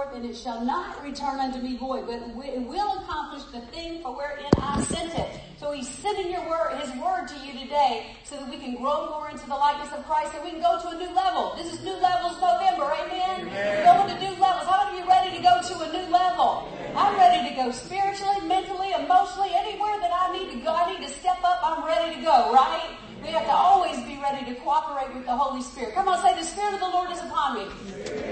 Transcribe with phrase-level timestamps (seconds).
[0.00, 4.02] forth, and it shall not return unto me void, but it will accomplish the thing
[4.02, 5.40] for wherein I sent it.
[5.58, 9.10] So He's sending your word, His word to you today, so that we can grow
[9.10, 11.54] more into the likeness of Christ, and we can go to a new level.
[11.56, 13.48] This is New Levels November, amen.
[13.48, 13.84] amen.
[13.84, 14.66] Going to new levels.
[14.68, 16.72] How many of you ready to go to a new level?
[16.96, 20.72] I'm ready to go spiritually, mentally, emotionally, anywhere that I need to go.
[20.72, 21.60] I need to step up.
[21.62, 22.52] I'm ready to go.
[22.52, 22.96] Right?
[23.22, 25.94] We have to always be ready to cooperate with the Holy Spirit.
[25.94, 28.29] Come on, say, the Spirit of the Lord is upon me.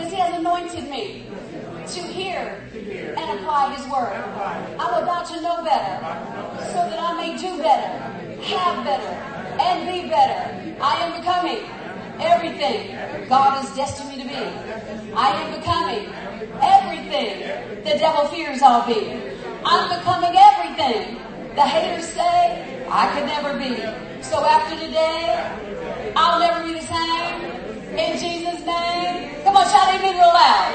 [0.00, 1.26] Because He has anointed me
[1.88, 4.16] to hear and apply His Word.
[4.80, 6.00] I'm about to know better
[6.72, 7.92] so that I may do better,
[8.44, 9.12] have better,
[9.60, 10.80] and be better.
[10.80, 11.68] I am becoming
[12.18, 12.96] everything
[13.28, 15.12] God has destined me to be.
[15.12, 16.08] I am becoming
[16.62, 19.20] everything the devil fears I'll be.
[19.66, 21.20] I'm becoming everything
[21.56, 23.76] the haters say I could never be.
[24.22, 27.98] So after today, I'll never be the same.
[27.98, 29.39] In Jesus' name.
[29.50, 30.70] Come on, shout amen real loud.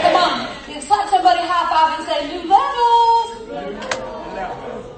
[0.00, 0.80] Come on.
[0.80, 3.28] Slap somebody high five and say, new levels.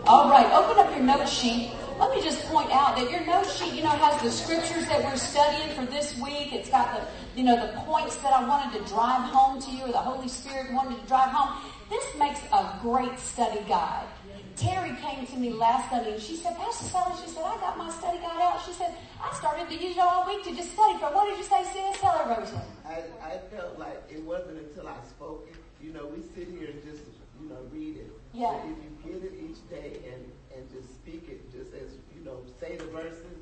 [0.06, 1.72] All right, open up your note sheet.
[1.98, 5.02] Let me just point out that your note sheet, you know, has the scriptures that
[5.02, 6.52] we're studying for this week.
[6.52, 7.04] It's got the,
[7.36, 10.28] you know, the points that I wanted to drive home to you or the Holy
[10.28, 11.60] Spirit wanted to drive home.
[11.90, 14.06] This makes a great study guide.
[14.56, 17.76] Terry came to me last Sunday and she said, Pastor Sally, she said, I got
[17.76, 18.64] my study guide out.
[18.64, 21.12] She said, I started to use it all week to just study for.
[21.12, 22.00] What did you say, sis?
[22.00, 22.62] Tell her, Rosa.
[22.86, 25.56] I, I felt like it wasn't until I spoke it.
[25.84, 27.04] You know, we sit here and just,
[27.40, 28.10] you know, read it.
[28.32, 28.56] Yeah.
[28.56, 30.24] But if you get it each day and,
[30.56, 33.36] and just speak it, just as, you know, say the verses,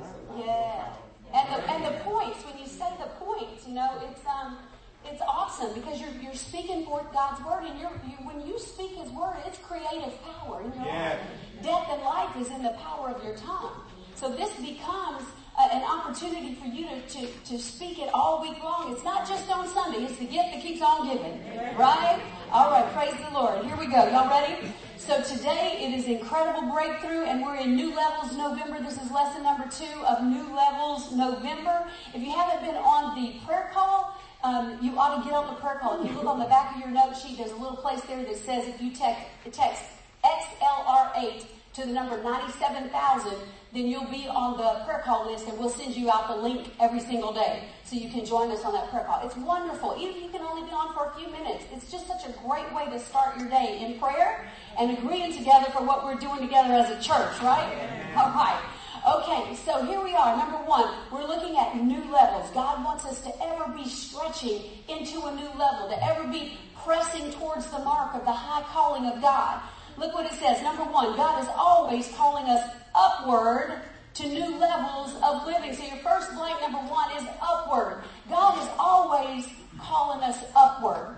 [0.00, 0.96] it's a lot Yeah.
[1.34, 4.58] And the, and the points, when you say the points, you know, it's, um,
[5.06, 8.92] it's awesome because you're, you're speaking forth God's word and you're, you, when you speak
[8.96, 11.10] his word, it's creative power in your yeah.
[11.10, 11.20] life.
[11.62, 13.72] Death and life is in the power of your tongue.
[14.14, 15.22] So this becomes
[15.58, 18.92] a, an opportunity for you to, to, to speak it all week long.
[18.92, 20.04] It's not just on Sunday.
[20.04, 21.40] It's the gift that keeps on giving.
[21.76, 22.20] Right?
[22.50, 22.90] All right.
[22.94, 23.64] Praise the Lord.
[23.64, 24.08] Here we go.
[24.08, 24.72] Y'all ready?
[24.96, 28.80] So today it is incredible breakthrough and we're in New Levels November.
[28.82, 31.86] This is lesson number two of New Levels November.
[32.14, 35.54] If you haven't been on the prayer call, um, you ought to get on the
[35.54, 36.04] prayer call.
[36.04, 38.22] If you look on the back of your note sheet, there's a little place there
[38.22, 39.82] that says if you text, text
[40.22, 43.32] XLR8 to the number 97,000,
[43.72, 46.68] then you'll be on the prayer call list and we'll send you out the link
[46.78, 49.26] every single day so you can join us on that prayer call.
[49.26, 49.96] It's wonderful.
[49.98, 52.32] Even if you can only be on for a few minutes, it's just such a
[52.46, 54.46] great way to start your day in prayer
[54.78, 58.12] and agreeing together for what we're doing together as a church, right?
[58.14, 58.60] All right.
[59.06, 60.34] Okay, so here we are.
[60.34, 62.48] Number one, we're looking at new levels.
[62.54, 67.30] God wants us to ever be stretching into a new level, to ever be pressing
[67.32, 69.60] towards the mark of the high calling of God.
[69.98, 70.62] Look what it says.
[70.62, 73.82] Number one, God is always calling us upward
[74.14, 75.74] to new levels of living.
[75.74, 78.04] So your first blank, number one, is upward.
[78.30, 79.46] God is always
[79.78, 81.16] calling us upward.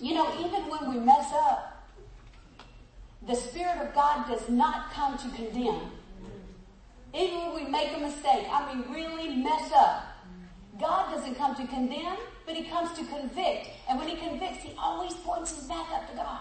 [0.00, 1.84] You know, even when we mess up,
[3.26, 5.90] the Spirit of God does not come to condemn.
[7.14, 10.04] Even when we make a mistake, I mean really mess up,
[10.80, 13.68] God doesn't come to condemn, but He comes to convict.
[13.88, 16.40] And when He convicts, He always points us back up to God.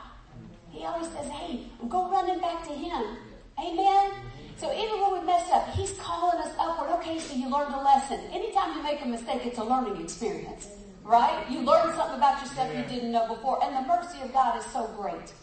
[0.70, 3.18] He always says, hey, go running back to Him.
[3.60, 4.12] Amen?
[4.58, 6.90] So even when we mess up, He's calling us upward.
[7.00, 8.20] Okay, so you learned a lesson.
[8.32, 10.70] Anytime you make a mistake, it's a learning experience.
[11.04, 11.44] Right?
[11.50, 13.60] You learn something about yourself you didn't know before.
[13.64, 15.34] And the mercy of God is so great.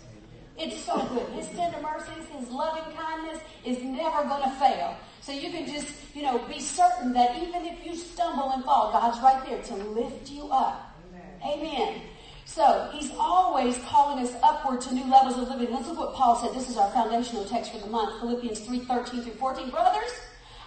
[0.57, 1.29] It's so good.
[1.31, 4.97] His tender mercies, His loving kindness is never going to fail.
[5.21, 8.93] So you can just, you know, be certain that even if you stumble and fall,
[8.93, 10.97] God's right there to lift you up.
[11.45, 11.59] Amen.
[11.59, 12.01] Amen.
[12.45, 15.73] So he's always calling us upward to new levels of living.
[15.73, 16.55] Let's look what Paul said.
[16.55, 18.21] This is our foundational text for the month.
[18.21, 19.71] Philippians 3, 13 through 14.
[19.71, 20.11] Brothers,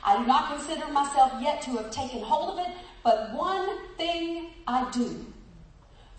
[0.04, 2.74] I do not consider myself yet to have taken hold of it,
[3.04, 5.26] but one thing I do.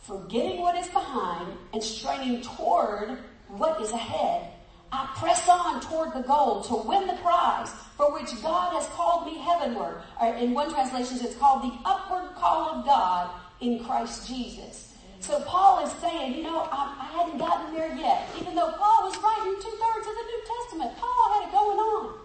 [0.01, 4.51] Forgetting what is behind and straining toward what is ahead.
[4.93, 9.25] I press on toward the goal to win the prize for which God has called
[9.25, 10.03] me heavenward.
[10.21, 14.93] Or in one translation, it's called the upward call of God in Christ Jesus.
[15.21, 18.29] So Paul is saying, you know, I, I hadn't gotten there yet.
[18.39, 21.79] Even though Paul was writing two thirds of the New Testament, Paul had it going
[21.79, 22.19] on.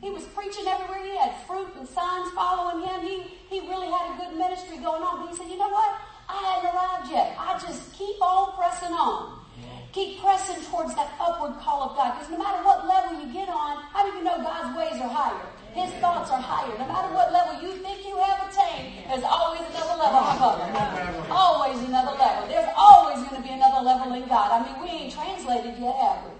[0.00, 1.02] He was preaching everywhere.
[1.02, 3.00] He had fruit and signs following him.
[3.02, 5.26] He, he really had a good ministry going on.
[5.26, 5.96] But he said, you know what?
[6.28, 7.34] I hadn't arrived yet.
[7.38, 9.42] I just keep on pressing on.
[9.92, 12.16] Keep pressing towards that upward call of God.
[12.16, 15.08] Because no matter what level you get on, how do you know God's ways are
[15.08, 15.44] higher?
[15.76, 16.72] His thoughts are higher.
[16.80, 21.30] No matter what level you think you have attained, there's always another level above it.
[21.30, 22.48] Always another level.
[22.48, 24.48] There's always going to be another level in God.
[24.48, 26.32] I mean, we ain't translated yet, have we?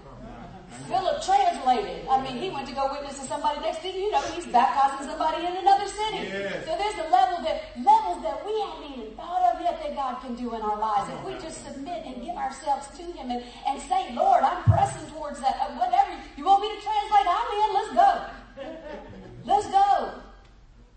[0.89, 2.07] Philip translated.
[2.09, 5.07] I mean, he went to go witness to somebody next thing you know, he's baptizing
[5.07, 6.27] somebody in another city.
[6.27, 6.65] Yes.
[6.65, 10.21] So there's a level that levels that we haven't even thought of yet that God
[10.21, 11.09] can do in our lives.
[11.13, 15.09] If we just submit and give ourselves to Him and, and say, Lord, I'm pressing
[15.11, 15.55] towards that.
[15.61, 17.69] Uh, whatever you want me to translate, I'm in.
[17.73, 18.09] Let's go.
[19.45, 20.21] Let's go.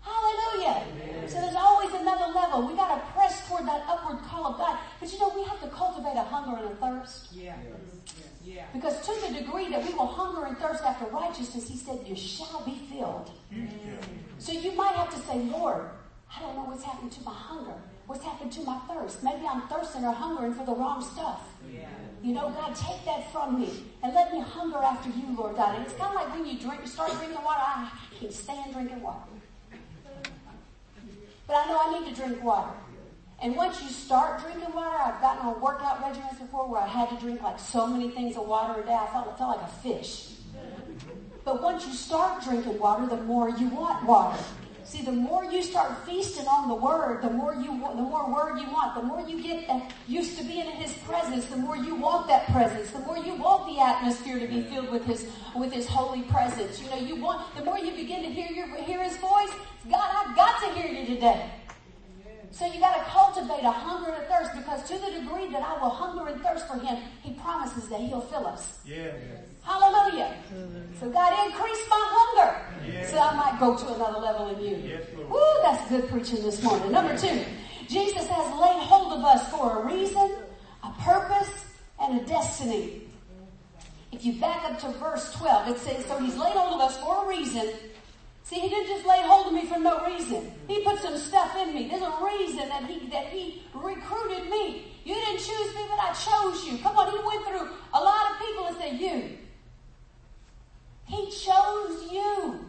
[0.01, 0.83] Hallelujah.
[0.87, 1.29] Amen.
[1.29, 2.65] So there's always another level.
[2.65, 4.77] We got to press toward that upward call of God.
[4.99, 7.33] But you know, we have to cultivate a hunger and a thirst.
[7.33, 7.55] Yeah.
[8.43, 8.63] Yeah.
[8.73, 12.15] Because to the degree that we will hunger and thirst after righteousness, he said, you
[12.15, 13.31] shall be filled.
[13.51, 13.65] Yeah.
[14.37, 15.89] So you might have to say, Lord,
[16.33, 17.75] I don't know what's happened to my hunger.
[18.05, 19.21] What's happened to my thirst?
[19.21, 21.41] Maybe I'm thirsting or hungering for the wrong stuff.
[21.69, 21.89] Yeah.
[22.23, 22.73] You know, God,
[23.31, 25.75] from me and let me hunger after you, Lord God.
[25.75, 27.61] And it's kind of like when you drink, start drinking water.
[27.61, 29.19] I can't stand drinking water.
[31.47, 32.71] But I know I need to drink water.
[33.41, 37.09] And once you start drinking water, I've gotten on workout regimens before where I had
[37.09, 38.93] to drink like so many things of water a day.
[38.93, 40.33] I felt, I felt like a fish.
[41.45, 44.43] But once you start drinking water, the more you want water.
[44.87, 48.57] See, the more you start feasting on the Word, the more you the more Word
[48.57, 48.95] you want.
[48.95, 49.69] The more you get
[50.07, 52.91] used to being in His presence, the more you want that presence.
[52.91, 56.81] The more you want the atmosphere to be filled with His with His holy presence.
[56.81, 59.51] You know, you want the more you begin to hear your hear His voice.
[59.91, 61.51] God, I've got to hear you today.
[62.51, 65.63] So you got to cultivate a hunger and a thirst because to the degree that
[65.63, 68.79] I will hunger and thirst for Him, He promises that He'll fill us.
[68.85, 69.11] Yeah.
[69.67, 70.33] Hallelujah.
[70.99, 72.89] So God increased my hunger.
[72.89, 73.05] Yeah.
[73.05, 74.77] So I might go to another level in you.
[74.77, 75.03] Yes.
[75.29, 76.89] Woo, that's good preaching this morning.
[76.89, 77.43] Number two,
[77.89, 80.37] Jesus has laid hold of us for a reason,
[80.83, 81.65] a purpose,
[81.99, 83.01] and a destiny.
[84.13, 86.97] If you back up to verse 12, it says, so he's laid hold of us
[86.97, 87.67] for a reason,
[88.47, 90.49] See, he didn't just lay hold of me for no reason.
[90.69, 91.89] He put some stuff in me.
[91.89, 94.93] There's a reason that he, that he recruited me.
[95.03, 96.77] You didn't choose me, but I chose you.
[96.77, 99.37] Come on, he went through a lot of people and said, you.
[101.07, 102.59] He chose you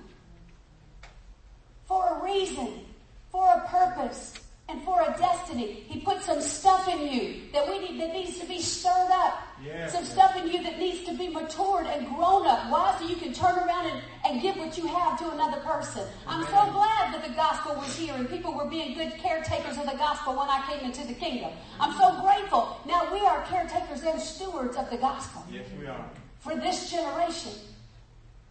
[1.86, 2.84] for a reason,
[3.30, 4.34] for a purpose
[4.68, 5.84] and for a destiny.
[5.88, 9.42] He put some stuff in you that we need, that needs to be stirred up.
[9.64, 12.70] Yes, some stuff in you that needs to be matured and grown up.
[12.70, 12.94] Why?
[13.00, 16.06] So you can turn around and, and give what you have to another person.
[16.26, 19.86] I'm so glad that the gospel was here and people were being good caretakers of
[19.86, 21.50] the gospel when I came into the kingdom.
[21.80, 22.78] I'm so grateful.
[22.86, 25.44] Now we are caretakers and stewards of the gospel.
[25.50, 26.04] Yes, we are.
[26.40, 27.52] For this generation.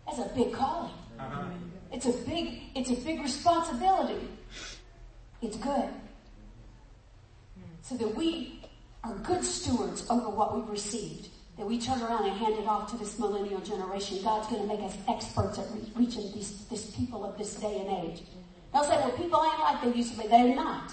[0.08, 0.92] That's a big calling.
[1.20, 1.44] Uh-huh.
[1.92, 4.28] It's a big, it's a big responsibility.
[5.42, 5.90] It's good
[7.88, 8.60] so that we
[9.04, 11.30] are good stewards over what we've received.
[11.58, 14.20] That we turn around and hand it off to this millennial generation.
[14.24, 17.80] God's going to make us experts at re- reaching these, these people of this day
[17.80, 18.24] and age.
[18.74, 20.28] They'll say, well, people ain't like they used to be.
[20.28, 20.92] They're not.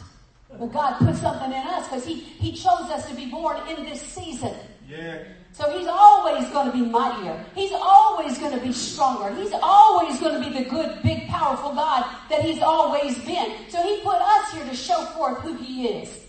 [0.49, 3.84] But God put something in us because he, he chose us to be born in
[3.84, 4.55] this season.
[4.88, 5.25] Yeah.
[5.54, 7.44] So he's always going to be mightier.
[7.54, 9.32] He's always going to be stronger.
[9.36, 13.54] He's always going to be the good, big, powerful God that he's always been.
[13.68, 16.26] So he put us here to show forth who he is.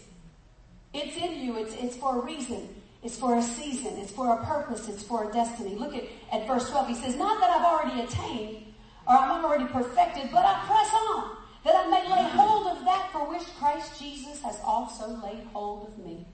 [0.94, 1.58] It's in you.
[1.58, 2.70] It's, it's for a reason.
[3.02, 3.98] It's for a season.
[3.98, 4.88] It's for a purpose.
[4.88, 5.74] It's for a destiny.
[5.74, 6.90] Look at, at verse 12.
[6.90, 8.64] He says, not that I've already attained
[9.08, 13.12] or I'm already perfected, but I press on that I may lay hold of that
[13.12, 16.28] for which Christ Jesus has also laid hold of me.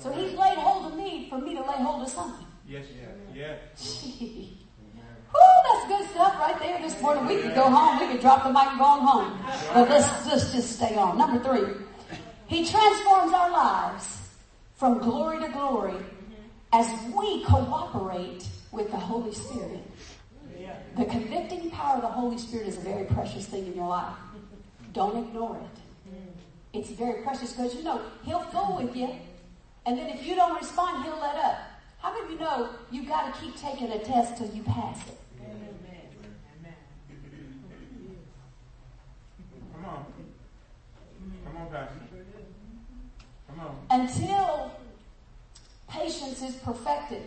[0.00, 2.46] So he's laid hold of me for me to lay hold of something.
[2.66, 2.86] Yes,
[3.34, 3.56] yeah, yeah.
[5.32, 7.26] Woo, that's good stuff right there this morning.
[7.26, 8.00] We could go home.
[8.00, 9.38] We could drop the mic and go home.
[9.74, 11.18] But let's, let's just stay on.
[11.18, 11.74] Number three.
[12.46, 14.18] He transforms our lives
[14.74, 15.94] from glory to glory
[16.72, 19.82] as we cooperate with the Holy Spirit.
[20.96, 24.14] The convicting power of the Holy Spirit is a very precious thing in your life.
[24.92, 25.80] Don't ignore it.
[26.72, 29.10] It's very precious because you know He'll go with you,
[29.90, 31.58] and then if you don't respond, He'll let up.
[31.98, 35.04] How many of you know You've got to keep taking a test till you pass
[35.08, 35.18] it?
[39.74, 40.04] Come on.
[41.44, 42.00] Come on, Pastor.
[43.48, 43.76] Come on.
[43.90, 44.70] Until
[45.88, 47.22] patience is perfected.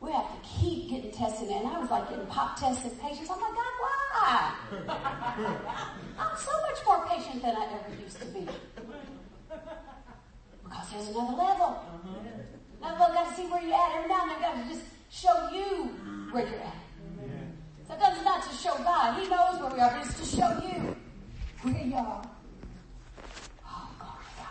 [0.00, 1.50] We have to keep getting tested.
[1.50, 3.28] And I was like getting pop tested patience.
[3.30, 4.54] I'm like, God, why?
[6.18, 8.48] I'm so much more patient than I ever used to be.
[10.70, 11.82] Because there's another level.
[11.82, 12.82] Mm-hmm.
[12.82, 13.96] Another level, got to see where you're at.
[13.96, 15.90] Every now and then, got to just show you
[16.30, 16.76] where you're at.
[17.86, 19.20] Sometimes it's not to show God.
[19.20, 20.96] He knows where we are, but it's to show you
[21.62, 22.22] where you are.
[23.66, 24.46] Oh, God, God.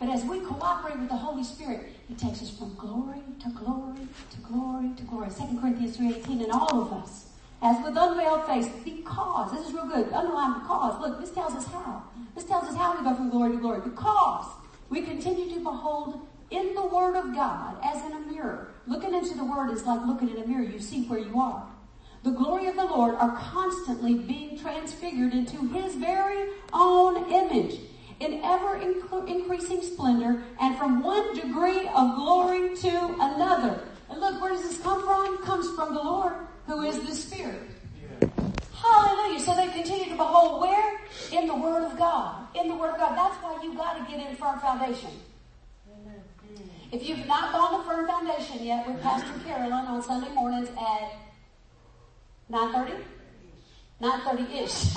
[0.00, 4.08] But as we cooperate with the Holy Spirit, He takes us from glory to glory
[4.32, 5.28] to glory to glory.
[5.30, 7.26] 2 Corinthians 3.18, and all of us,
[7.62, 11.00] as with unveiled face, because, this is real good, underline the because.
[11.00, 12.02] Look, this tells us how.
[12.34, 13.80] This tells us how we go from glory to glory.
[13.82, 14.46] Because
[14.94, 18.68] we continue to behold in the Word of God as in a mirror.
[18.86, 20.62] Looking into the Word is like looking in a mirror.
[20.62, 21.66] You see where you are.
[22.22, 27.80] The glory of the Lord are constantly being transfigured into His very own image
[28.20, 28.76] in ever
[29.26, 33.82] increasing splendor and from one degree of glory to another.
[34.08, 35.34] And look, where does this come from?
[35.34, 36.34] It comes from the Lord,
[36.68, 37.68] who is the Spirit.
[38.84, 39.40] Hallelujah.
[39.40, 41.00] So they continue to behold where?
[41.32, 42.48] In the Word of God.
[42.54, 43.16] In the Word of God.
[43.16, 45.10] That's why you got to get in firm foundation.
[46.92, 51.10] If you've not gone to firm foundation yet with Pastor Carolyn on Sunday mornings at
[52.52, 53.02] 9.30?
[54.00, 54.96] 9.30-ish.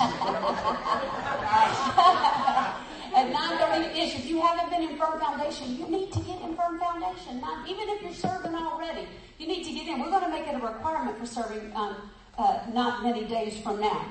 [3.16, 6.78] at 9.30-ish, if you haven't been in firm foundation, you need to get in firm
[6.78, 7.40] foundation.
[7.40, 10.00] Not, even if you're serving already, you need to get in.
[10.00, 11.96] We're going to make it a requirement for serving um,
[12.38, 14.06] uh, not many days from now.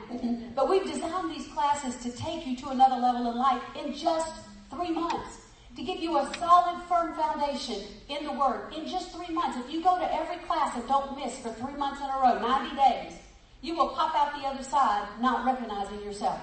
[0.55, 4.33] but we've designed these classes to take you to another level in life in just
[4.69, 5.37] three months
[5.77, 9.57] to give you a solid, firm foundation in the Word in just three months.
[9.63, 12.39] If you go to every class and don't miss for three months in a row,
[12.39, 13.13] 90 days,
[13.61, 16.39] you will pop out the other side not recognizing yourself.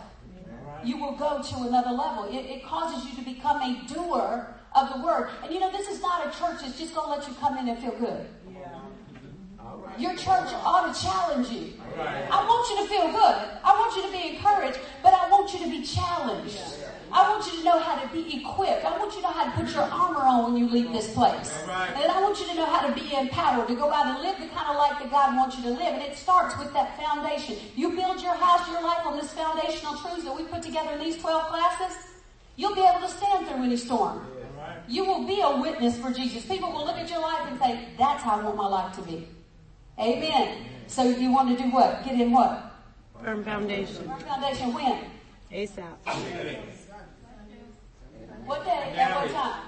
[0.84, 2.24] You will go to another level.
[2.24, 5.30] It, it causes you to become a doer of the Word.
[5.42, 7.58] And you know, this is not a church that's just going to let you come
[7.58, 8.26] in and feel good.
[9.98, 11.72] Your church ought to challenge you.
[11.96, 13.36] I want you to feel good.
[13.62, 16.58] I want you to be encouraged, but I want you to be challenged.
[17.12, 18.84] I want you to know how to be equipped.
[18.84, 21.12] I want you to know how to put your armor on when you leave this
[21.14, 21.54] place.
[21.62, 24.36] And I want you to know how to be empowered to go out and live
[24.40, 25.94] the kind of life that God wants you to live.
[25.94, 27.56] And it starts with that foundation.
[27.76, 30.98] You build your house, your life on this foundational truths that we put together in
[30.98, 31.96] these 12 classes,
[32.56, 34.26] you'll be able to stand through any storm.
[34.88, 36.44] You will be a witness for Jesus.
[36.44, 39.02] People will look at your life and say, that's how I want my life to
[39.02, 39.28] be.
[39.98, 40.66] Amen.
[40.86, 42.04] So you want to do what?
[42.04, 42.72] Get in what?
[43.22, 44.04] Firm foundation.
[44.04, 44.98] Firm foundation when?
[45.52, 45.96] ASAP.
[48.44, 48.94] What day?
[48.96, 49.62] At what time?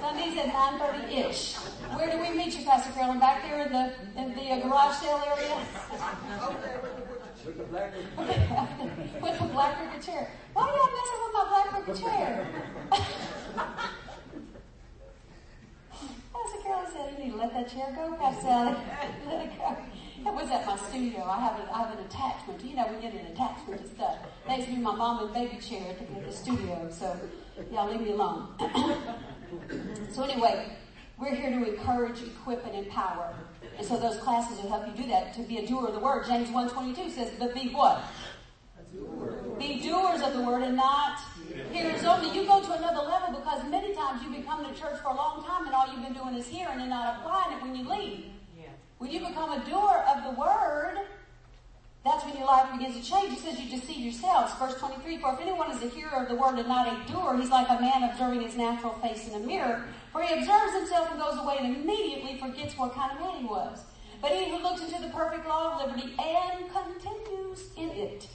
[0.00, 1.54] Sundays at 9.30-ish.
[1.96, 3.18] Where do we meet you, Pastor Carolyn?
[3.18, 5.56] Back there in the in the uh, garage sale area?
[7.44, 7.94] With the black
[9.22, 10.30] With the black chair.
[10.52, 12.46] Why are y'all messing with my black wicker chair?
[16.42, 18.76] Pastor Carolyn said, you need to let that chair go, Pastor Sally.
[19.26, 19.76] Let it go.
[20.26, 21.22] It was at my studio.
[21.24, 22.64] I have, a, I have an attachment.
[22.64, 24.16] You know, we get an attachment to stuff.
[24.46, 26.88] That used to be my mom and baby chair at the, at the studio.
[26.90, 27.16] So,
[27.70, 28.48] y'all leave me alone.
[30.12, 30.76] so anyway,
[31.18, 33.34] we're here to encourage, equip, and empower.
[33.78, 36.00] And so those classes will help you do that, to be a doer of the
[36.00, 36.26] word.
[36.26, 38.02] James 1.22 says, but be what?
[39.58, 41.20] Be doers of the word and not
[41.72, 42.36] hearers only.
[42.36, 45.10] You go to another level because many times you have been coming to church for
[45.10, 47.74] a long time and all you've been doing is hearing and not applying it when
[47.74, 48.24] you leave.
[48.98, 50.98] When you become a doer of the word,
[52.04, 53.32] that's when your life begins to change.
[53.32, 54.54] It says you deceive yourselves.
[54.60, 57.36] Verse 23, for if anyone is a hearer of the word and not a doer,
[57.36, 59.84] he's like a man observing his natural face in a mirror.
[60.12, 63.44] For he observes himself and goes away and immediately forgets what kind of man he
[63.44, 63.80] was.
[64.20, 68.28] But he who looks into the perfect law of liberty and continues in it,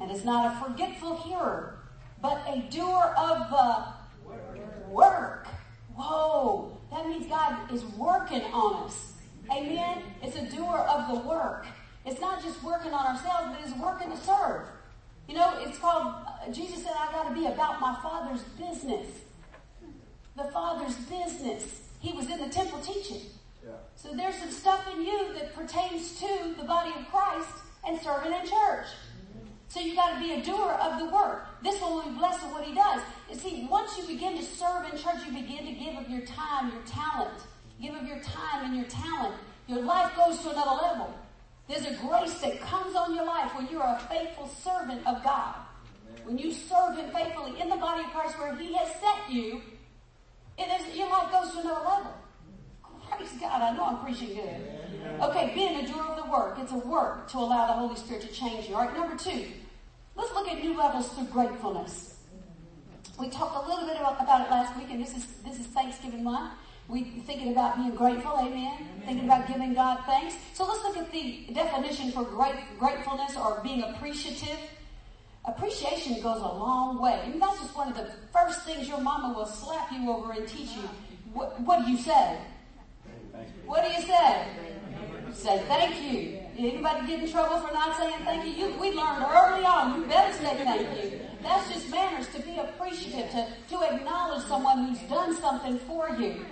[0.00, 1.78] and is not a forgetful hearer,
[2.24, 5.46] but a doer of the work.
[5.94, 9.12] Whoa, that means God is working on us.
[9.54, 10.02] Amen.
[10.22, 11.66] It's a doer of the work.
[12.06, 14.62] It's not just working on ourselves, but it's working to serve.
[15.28, 16.14] You know, it's called,
[16.50, 19.06] Jesus said, I gotta be about my Father's business.
[20.34, 21.82] The Father's business.
[22.00, 23.20] He was in the temple teaching.
[23.62, 23.72] Yeah.
[23.96, 27.50] So there's some stuff in you that pertains to the body of Christ
[27.86, 28.86] and serving in church.
[29.68, 31.46] So you gotta be a doer of the work.
[31.62, 33.00] This one will be blessed with what he does.
[33.30, 36.24] You see, once you begin to serve in church, you begin to give of your
[36.26, 37.40] time, your talent,
[37.80, 39.34] give of your time and your talent,
[39.66, 41.14] your life goes to another level.
[41.68, 45.24] There's a grace that comes on your life when you are a faithful servant of
[45.24, 45.54] God.
[46.24, 49.62] When you serve Him faithfully in the body of Christ where He has set you,
[50.58, 52.14] it is, your life goes to another level.
[53.16, 55.20] Praise God, I know I'm preaching good.
[55.20, 56.58] Okay, being a doer of the work.
[56.58, 58.74] It's a work to allow the Holy Spirit to change you.
[58.74, 59.46] Alright, number two.
[60.16, 62.14] Let's look at new levels through gratefulness.
[63.18, 65.66] We talked a little bit about, about it last week, and this is this is
[65.66, 66.54] Thanksgiving month.
[66.88, 68.52] We thinking about being grateful, amen?
[68.52, 69.02] amen?
[69.06, 70.34] Thinking about giving God thanks.
[70.52, 74.58] So let's look at the definition for great, gratefulness or being appreciative.
[75.46, 77.20] Appreciation goes a long way.
[77.24, 80.46] And that's just one of the first things your mama will slap you over and
[80.46, 80.88] teach you.
[81.32, 82.38] What, what do you say?
[83.66, 84.46] What do you say?
[85.32, 86.40] Say thank you.
[86.56, 88.52] Anybody get in trouble for not saying thank you?
[88.52, 91.20] you we learned early on, you better say thank you.
[91.42, 96.44] That's just manners to be appreciative, to, to acknowledge someone who's done something for you.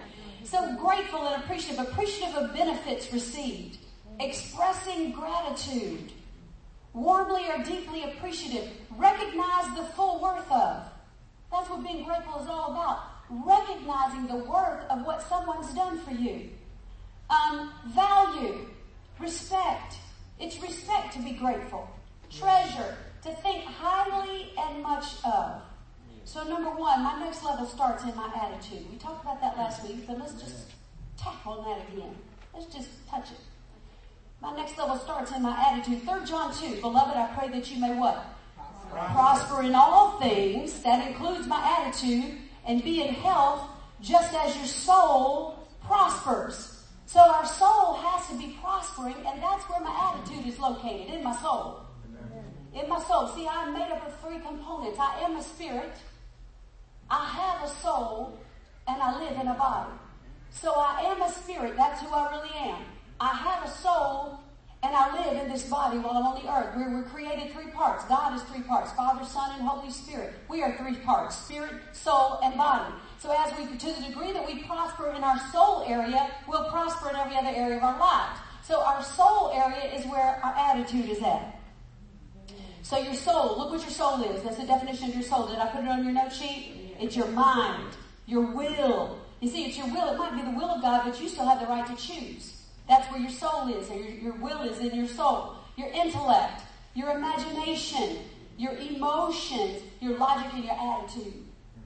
[0.45, 3.79] So grateful and appreciative, appreciative of benefits received,
[4.19, 6.13] expressing gratitude,
[6.93, 10.83] warmly or deeply appreciative, recognize the full worth of.
[11.51, 13.01] That's what being grateful is all about.
[13.31, 16.51] Recognizing the worth of what someone's done for you.
[17.33, 18.67] Um, value,
[19.19, 19.97] respect.
[20.39, 21.89] It's respect to be grateful.
[22.31, 25.63] Treasure, To think highly and much of.
[26.25, 28.91] So number one, my next level starts in my attitude.
[28.91, 30.71] We talked about that last week, but let's just
[31.17, 32.15] tap on that again.
[32.53, 33.39] Let's just touch it.
[34.41, 36.03] My next level starts in my attitude.
[36.03, 38.25] 3 John 2, Beloved, I pray that you may what?
[38.91, 40.83] Prosper, Prosper in all things.
[40.83, 42.39] That includes my attitude.
[42.67, 43.69] And be in health
[44.01, 46.72] just as your soul prospers.
[47.13, 51.23] So our soul has to be prospering and that's where my attitude is located, in
[51.23, 51.83] my soul.
[52.73, 53.29] In my soul.
[53.29, 54.99] See, I'm made up of three components.
[54.99, 55.93] I am a spirit.
[57.11, 58.41] I have a soul
[58.89, 59.93] and I live in a body.
[60.53, 61.77] So I am a spirit.
[61.77, 62.83] That's who I really am.
[63.21, 64.41] I have a soul
[64.83, 66.75] and I live in this body while I'm on the earth.
[66.75, 68.07] We were created three parts.
[68.07, 68.91] God is three parts.
[68.93, 70.33] Father, Son, and Holy Spirit.
[70.49, 71.37] We are three parts.
[71.37, 72.91] Spirit, soul, and body.
[73.23, 77.11] So as we, to the degree that we prosper in our soul area, we'll prosper
[77.11, 78.41] in every other area of our lives.
[78.65, 81.57] So our soul area is where our attitude is at.
[82.83, 84.43] So your soul, look what your soul is.
[84.43, 85.47] That's the definition of your soul.
[85.47, 86.97] Did I put it on your note sheet?
[86.99, 87.95] It's your mind,
[88.27, 89.21] your will.
[89.41, 90.13] You see, it's your will.
[90.15, 92.61] It might be the will of God, but you still have the right to choose.
[92.89, 95.59] That's where your soul is, or your, your will is in your soul.
[95.77, 96.63] Your intellect,
[96.95, 98.19] your imagination,
[98.59, 101.45] your emotions, your logic, and your attitude.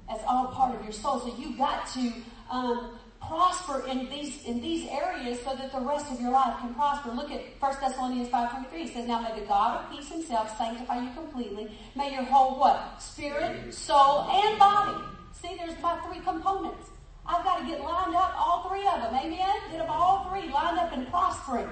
[0.09, 1.21] That's all part of your soul.
[1.21, 2.13] So you've got to
[2.51, 6.75] um, prosper in these in these areas so that the rest of your life can
[6.75, 7.11] prosper.
[7.11, 8.73] Look at 1 Thessalonians 5.23.
[8.73, 11.77] It says, Now may the God of peace himself sanctify you completely.
[11.95, 13.03] May your whole what?
[13.03, 15.03] Spirit, soul, and body.
[15.33, 16.91] See, there's my three components.
[17.29, 19.15] I've got to get lined up, all three of them.
[19.15, 19.57] Amen?
[19.71, 21.69] Get them all three lined up and prospering.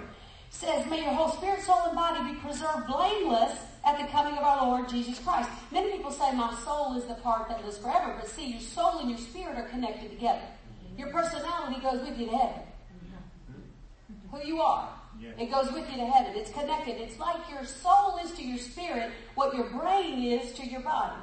[0.55, 4.45] Says, may your whole spirit, soul, and body be preserved blameless at the coming of
[4.45, 5.51] our Lord Jesus Christ.
[5.73, 9.01] Many people say my soul is the part that lives forever, but see, your soul
[9.01, 10.47] and your spirit are connected together.
[10.97, 12.63] Your personality goes with you to heaven.
[14.31, 14.89] Who you are.
[15.39, 16.33] It goes with you to heaven.
[16.37, 17.01] It's connected.
[17.01, 21.17] It's like your soul is to your spirit what your brain is to your body.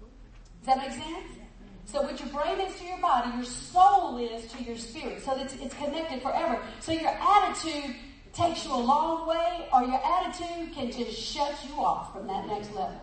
[0.00, 1.38] Does that make sense?
[1.86, 5.24] So what your brain is to your body, your soul is to your spirit.
[5.24, 6.60] So it's, it's connected forever.
[6.80, 7.96] So your attitude
[8.32, 12.46] takes you a long way or your attitude can just shut you off from that
[12.46, 13.00] next level.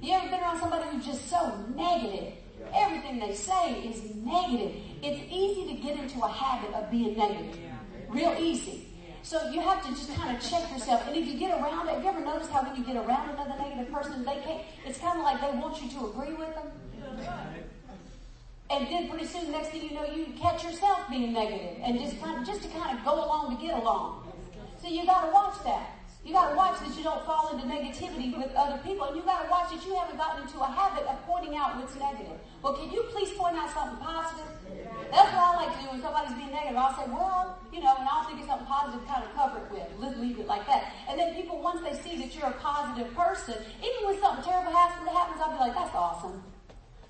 [0.00, 2.34] You ever been around somebody who's just so negative?
[2.74, 4.74] Everything they say is negative.
[5.02, 7.58] It's easy to get into a habit of being negative.
[8.08, 8.86] Real easy.
[9.22, 11.06] So you have to just kind of check yourself.
[11.06, 13.30] And if you get around it, have you ever noticed how when you get around
[13.30, 16.54] another negative person, they can't, it's kind of like they want you to agree with
[16.54, 16.70] them?
[18.70, 21.98] And then pretty soon, the next thing you know, you catch yourself being negative and
[21.98, 24.29] just kind of, just to kind of go along to get along.
[24.80, 26.00] So you got to watch that.
[26.24, 29.22] You got to watch that you don't fall into negativity with other people, and you
[29.22, 32.36] got to watch that you haven't gotten into a habit of pointing out what's negative.
[32.62, 34.48] Well, can you please point out something positive?
[35.10, 36.76] That's what I like to do when somebody's being negative.
[36.76, 39.64] I'll say, well, you know, and I'll think of something positive to kind of cover
[39.64, 40.16] it with.
[40.20, 40.92] Leave it like that.
[41.08, 44.72] And then people, once they see that you're a positive person, even when something terrible
[44.72, 46.44] happens, happens, I'll be like, that's awesome.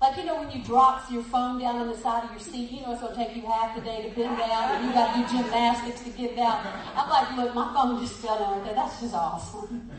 [0.01, 2.71] Like, you know, when you drop your phone down on the side of your seat,
[2.71, 4.91] you know it's going to take you half the day to bend down, and you
[4.93, 6.65] got to do gymnastics to get down.
[6.95, 8.73] I'm like, look, my phone just fell down right there.
[8.73, 9.91] That's just awesome.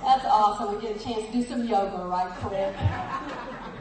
[0.00, 0.76] That's awesome.
[0.76, 2.72] We get a chance to do some yoga right quick.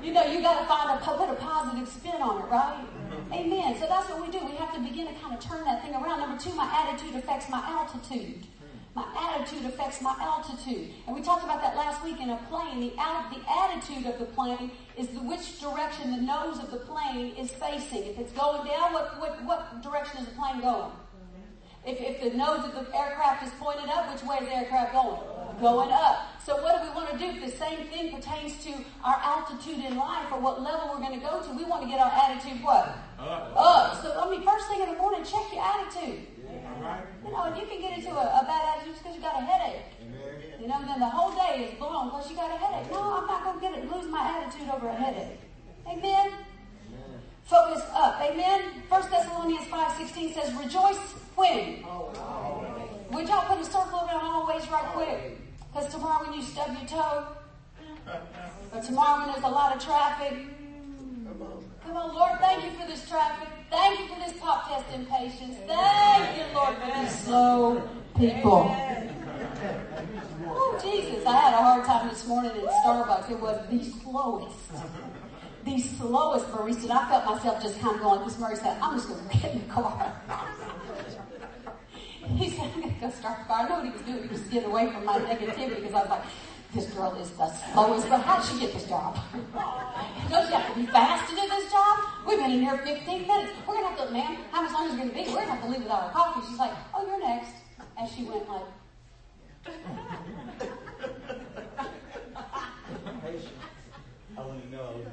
[0.01, 2.83] You know, you got to find a put a positive spin on it, right?
[3.31, 3.77] Amen.
[3.79, 4.43] So that's what we do.
[4.47, 6.21] We have to begin to kind of turn that thing around.
[6.21, 8.47] Number two, my attitude affects my altitude.
[8.95, 10.89] My attitude affects my altitude.
[11.05, 12.79] And we talked about that last week in a plane.
[12.79, 17.35] The, the attitude of the plane is the, which direction the nose of the plane
[17.35, 18.03] is facing.
[18.03, 20.91] If it's going down, what, what, what direction is the plane going?
[21.85, 24.91] If, if the nose of the aircraft is pointed up, which way is the aircraft
[24.91, 25.21] going?
[25.61, 26.41] Going up.
[26.43, 27.39] So what do we want to do?
[27.39, 31.25] The same thing pertains to our altitude in life or what level we're going to
[31.25, 31.49] go to.
[31.55, 32.97] We want to get our attitude what?
[33.19, 33.53] Up.
[33.55, 34.01] Up.
[34.01, 36.27] So, I mean, first thing in the morning, check your attitude.
[37.23, 39.45] You know, and you can get into a, a bad attitude because you got a
[39.45, 39.96] headache.
[40.67, 42.91] You know, then the whole day is blown because you got a headache.
[42.91, 43.89] No, I'm not going to get it.
[43.89, 45.39] Lose my attitude over a headache.
[45.87, 46.03] Amen.
[46.03, 47.21] Amen.
[47.45, 48.19] Focus up.
[48.19, 48.83] Amen.
[48.89, 50.97] First Thessalonians 5.16 says, rejoice
[51.37, 51.85] when?
[51.85, 52.11] Oh,
[53.11, 55.39] Would y'all put a circle around always right oh, quick?
[55.71, 57.27] Because tomorrow when you stub your toe,
[58.73, 60.33] or tomorrow when there's a lot of traffic,
[61.85, 63.47] Come on, Lord, thank you for this traffic.
[63.69, 65.55] Thank you for this pop test impatience.
[65.65, 68.75] Thank you, Lord, for these slow people.
[70.49, 71.25] Oh, Jesus.
[71.25, 73.31] I had a hard time this morning in Starbucks.
[73.31, 74.55] It was the slowest.
[75.65, 76.83] The slowest barista.
[76.83, 79.37] And I felt myself just kind of going, because Murray said, I'm just going to
[79.37, 80.13] get in the car.
[82.37, 83.65] he said, I'm going to go start the car.
[83.65, 84.23] I know what he was doing.
[84.23, 86.23] He was getting away from my negativity because I was like,
[86.73, 89.17] this girl is the slowest, but how did she get this job?
[90.29, 91.99] Don't you have to be fast to do this job?
[92.27, 93.53] We've been in here 15 minutes.
[93.65, 95.21] We're going to have to, ma'am, how much longer is it going to be?
[95.29, 96.45] We're going to have to leave without our coffee.
[96.49, 97.51] She's like, oh, you're next.
[97.97, 98.63] And she went like,
[104.37, 105.03] I know.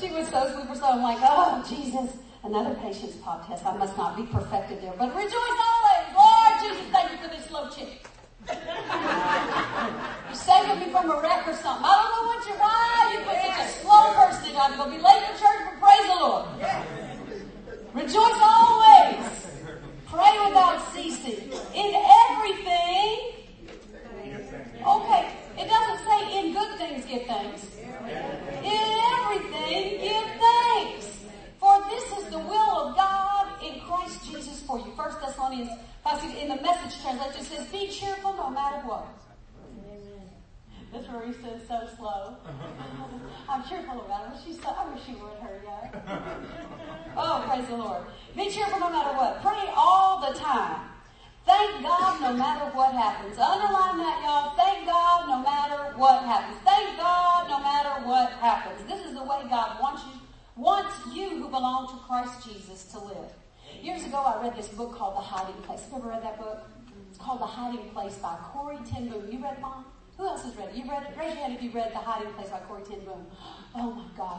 [0.00, 0.92] she was so super slow.
[0.92, 2.10] I'm like, oh, Jesus,
[2.44, 3.66] another patience pop test.
[3.66, 5.69] I must not be perfected there, but rejoice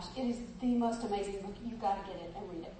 [0.01, 1.55] gosh, it is the most amazing book.
[1.63, 2.73] You've got to get it and read it.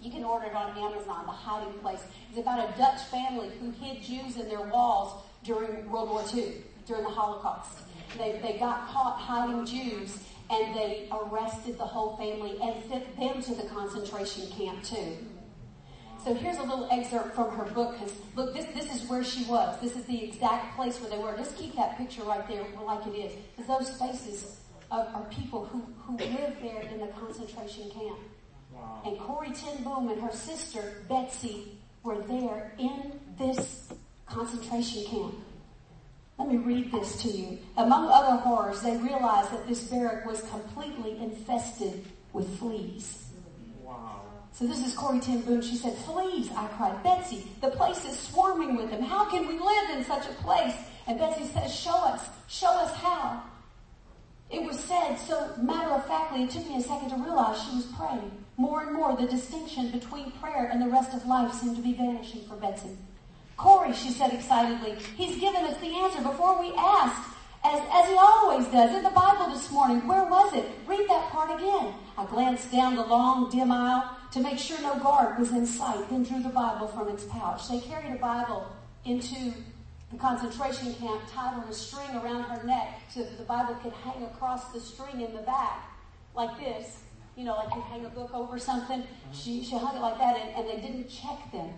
[0.00, 2.00] You can order it on Amazon, The Hiding Place.
[2.28, 6.56] It's about a Dutch family who hid Jews in their walls during World War II,
[6.86, 7.78] during the Holocaust.
[8.18, 10.18] They, they got caught hiding Jews
[10.50, 15.16] and they arrested the whole family and sent them to the concentration camp too.
[16.22, 17.98] So here's a little excerpt from her book.
[17.98, 19.80] Cause look, this, this is where she was.
[19.80, 21.34] This is the exact place where they were.
[21.36, 23.32] Just keep that picture right there like it is.
[23.56, 24.60] Because those faces
[24.94, 28.18] are, are people who, who lived there in the concentration camp.
[28.72, 29.02] Wow.
[29.04, 33.92] And Corrie ten Boom and her sister Betsy were there in this
[34.26, 35.34] concentration camp.
[36.38, 37.58] Let me read this to you.
[37.76, 43.30] Among other horrors, they realized that this barrack was completely infested with fleas.
[43.80, 44.22] Wow.
[44.52, 45.62] So this is Corrie ten Boom.
[45.62, 47.02] She said, fleas, I cried.
[47.02, 49.02] Betsy, the place is swarming with them.
[49.02, 50.74] How can we live in such a place?
[51.06, 53.42] And Betsy says, show us, show us how.
[54.54, 57.74] It was said so matter of factly, it took me a second to realize she
[57.74, 58.30] was praying.
[58.56, 61.92] More and more, the distinction between prayer and the rest of life seemed to be
[61.92, 62.96] vanishing for Betsy.
[63.56, 68.16] Corrie, she said excitedly, he's given us the answer before we asked, as, as he
[68.16, 68.94] always does.
[68.94, 70.66] In the Bible this morning, where was it?
[70.86, 71.92] Read that part again.
[72.16, 76.08] I glanced down the long, dim aisle to make sure no guard was in sight,
[76.10, 77.68] then drew the Bible from its pouch.
[77.68, 78.68] They carried a Bible
[79.04, 79.52] into
[80.14, 83.92] the concentration camp, tied on a string around her neck so that the Bible could
[83.92, 85.90] hang across the string in the back,
[86.34, 87.04] like this
[87.36, 89.00] you know, like you hang a book over something.
[89.00, 89.32] Uh-huh.
[89.32, 91.70] She, she hung it like that and, and they didn't check them.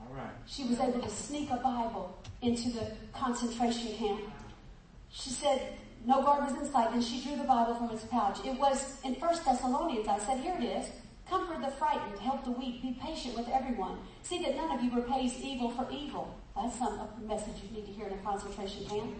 [0.00, 0.30] All right.
[0.46, 4.20] She was able to sneak a Bible into the concentration camp.
[5.10, 5.74] She said,
[6.04, 6.92] no guard was in sight.
[6.92, 8.38] and she drew the Bible from its pouch.
[8.44, 10.06] It was in First Thessalonians.
[10.08, 10.86] I said, here it is.
[11.28, 13.98] Comfort the frightened, help the weak, be patient with everyone.
[14.22, 16.34] See that none of you repays evil for evil.
[16.60, 19.14] That's some message you need to hear in a concentration camp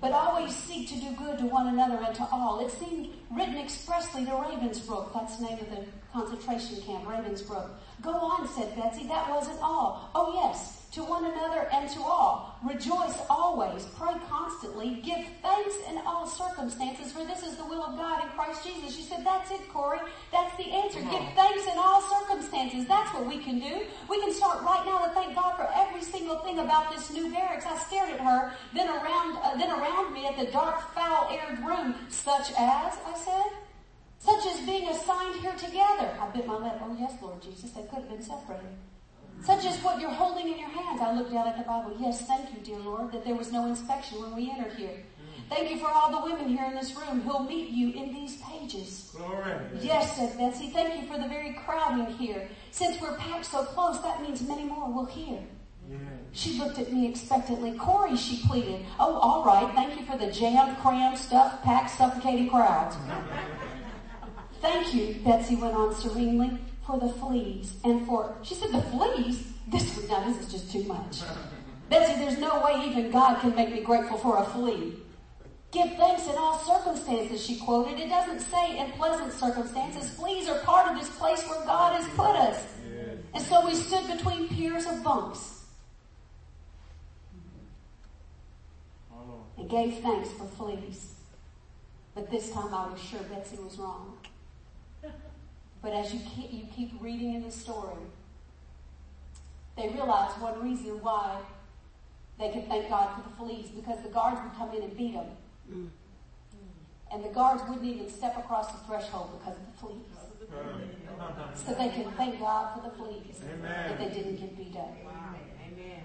[0.00, 2.64] but always seek to do good to one another and to all.
[2.64, 5.12] It seemed written expressly to Ravensbrück.
[5.12, 7.68] That's the name of the concentration camp, Ravensbrück.
[8.00, 9.06] Go on, said Betsy.
[9.06, 10.10] That wasn't all.
[10.14, 12.58] Oh yes, to one another and to all.
[12.64, 13.84] Rejoice always.
[13.96, 15.00] Pray constantly.
[15.04, 18.96] Give thanks in all circumstances, for this is the will of God in Christ Jesus.
[18.96, 20.00] She said, that's it, Corrie.
[20.32, 21.00] That's the answer.
[21.00, 22.86] Give thanks in all circumstances.
[22.86, 23.86] That's what we can do.
[24.08, 27.30] We can start right now to thank God for every single thing about this new
[27.30, 27.66] barracks.
[27.66, 31.94] I stared at her, then around, uh, then around me at the dark, foul-aired room,
[32.08, 33.58] such as, I said,
[34.18, 36.14] such as being assigned here together.
[36.20, 36.74] I bit my lip.
[36.82, 38.76] Oh yes, Lord Jesus, they could have been separated.
[39.44, 41.00] Such as what you're holding in your hands.
[41.00, 41.96] I looked down at the Bible.
[41.98, 44.90] Yes, thank you, dear Lord, that there was no inspection when we entered here.
[44.90, 45.54] Hmm.
[45.54, 48.36] Thank you for all the women here in this room who'll meet you in these
[48.42, 49.10] pages.
[49.16, 49.54] Glory.
[49.80, 50.68] Yes, said Betsy.
[50.70, 52.48] Thank you for the very crowding here.
[52.70, 55.40] Since we're packed so close, that means many more will hear.
[56.32, 57.72] She looked at me expectantly.
[57.72, 58.86] Corrie, she pleaded.
[59.00, 59.74] Oh, all right.
[59.74, 62.96] Thank you for the jammed, crammed, stuffed, packed, suffocating crowds.
[64.60, 69.44] Thank you, Betsy went on serenely for the fleas and for, she said the fleas?
[69.68, 71.22] This was, now this is just too much.
[71.88, 74.94] Betsy, there's no way even God can make me grateful for a flea.
[75.72, 77.98] Give thanks in all circumstances, she quoted.
[77.98, 80.10] It doesn't say in pleasant circumstances.
[80.10, 82.64] Fleas are part of this place where God has put us.
[83.32, 85.64] And so we stood between piers of bunks
[89.56, 91.14] and gave thanks for fleas.
[92.14, 94.18] But this time I was sure Betsy was wrong.
[95.82, 97.96] But as you keep, you keep reading in the story,
[99.76, 101.38] they realize one reason why
[102.38, 105.14] they could thank God for the fleas because the guards would come in and beat
[105.14, 105.26] them.
[105.72, 105.88] Mm.
[107.12, 110.20] And the guards wouldn't even step across the threshold because of the fleas.
[111.54, 113.40] So they can thank God for the fleas.
[113.44, 113.62] Amen.
[113.62, 114.96] That they didn't get beat up.
[115.66, 116.02] Amen.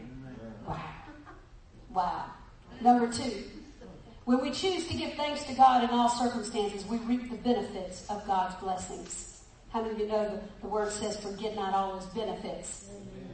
[0.67, 0.81] Wow.
[1.93, 2.25] Wow.
[2.81, 3.43] Number two,
[4.25, 8.09] when we choose to give thanks to God in all circumstances, we reap the benefits
[8.09, 9.35] of God's blessings.
[9.75, 12.85] How many of you know the, the word says forget not all his benefits?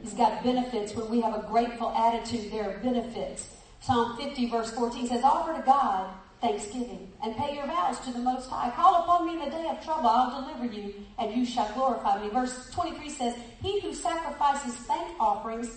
[0.02, 0.92] He's got benefits.
[0.92, 3.46] When we have a grateful attitude, there are benefits.
[3.78, 8.18] Psalm 50 verse 14 says, offer to God thanksgiving and pay your vows to the
[8.18, 8.70] Most High.
[8.70, 10.08] Call upon me in the day of trouble.
[10.08, 12.28] I'll deliver you and you shall glorify me.
[12.30, 15.70] Verse 23 says, he who sacrifices thank offerings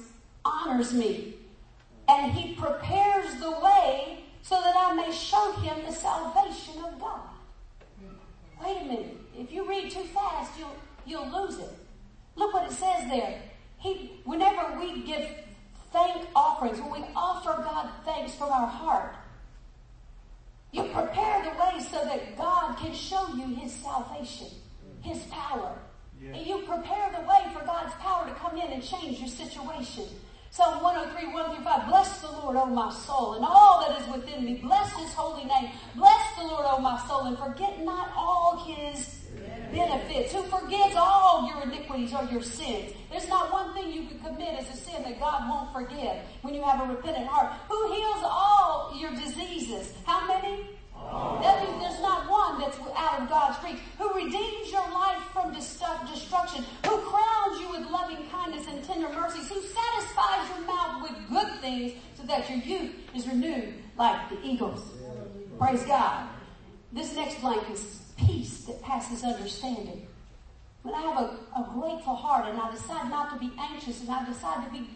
[0.43, 1.35] honors me
[2.07, 7.19] and he prepares the way so that I may show him the salvation of God.
[8.63, 9.24] Wait a minute.
[9.37, 11.69] If you read too fast, you'll, you'll lose it.
[12.35, 13.41] Look what it says there.
[13.77, 15.27] He, whenever we give
[15.91, 19.15] thank offerings, when we offer God thanks from our heart,
[20.71, 21.03] you uh-huh.
[21.03, 24.47] prepare the way so that God can show you His salvation,
[25.01, 25.77] His power.
[26.21, 26.33] Yeah.
[26.33, 30.05] And you prepare the way for God's power to come in and change your situation.
[30.49, 31.87] Psalm 103, 1 through 5.
[31.89, 34.55] Bless the Lord, O my soul, and all that is within me.
[34.55, 35.71] Bless His holy name.
[35.95, 39.24] Bless the Lord, O my soul, and forget not all His
[39.75, 42.93] Who forgives all your iniquities or your sins.
[43.11, 46.53] There's not one thing you could commit as a sin that God won't forgive when
[46.53, 47.53] you have a repentant heart.
[47.69, 49.93] Who heals all your diseases?
[50.05, 50.69] How many?
[51.81, 53.79] There's not one that's out of God's reach.
[53.99, 56.63] Who redeems your life from destruction.
[56.85, 59.49] Who crowns you with loving kindness and tender mercies.
[59.49, 64.37] Who satisfies your mouth with good things so that your youth is renewed like the
[64.43, 64.81] eagles.
[65.59, 66.29] Praise God.
[66.93, 70.07] This next blank is peace that passes understanding.
[70.83, 74.09] When I have a, a grateful heart and I decide not to be anxious and
[74.09, 74.87] I decide to be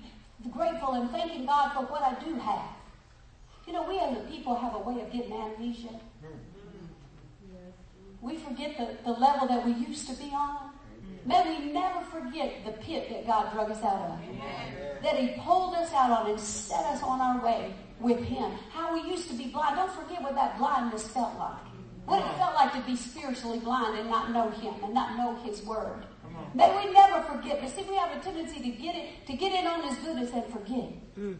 [0.50, 2.70] grateful and thanking God for what I do have.
[3.66, 6.00] You know, we a people have a way of getting amnesia.
[8.22, 10.72] We forget the, the level that we used to be on.
[11.26, 14.20] May we never forget the pit that God drug us out of.
[15.04, 18.52] That He pulled us out on and set us on our way with Him.
[18.72, 19.76] How we used to be blind.
[19.76, 21.69] Don't forget what that blindness felt like.
[22.10, 25.36] What it felt like to be spiritually blind and not know Him and not know
[25.44, 26.06] His Word.
[26.56, 27.62] May we never forget.
[27.62, 30.32] But see, we have a tendency to get it, to get in on His goodness
[30.34, 31.38] and forget mm.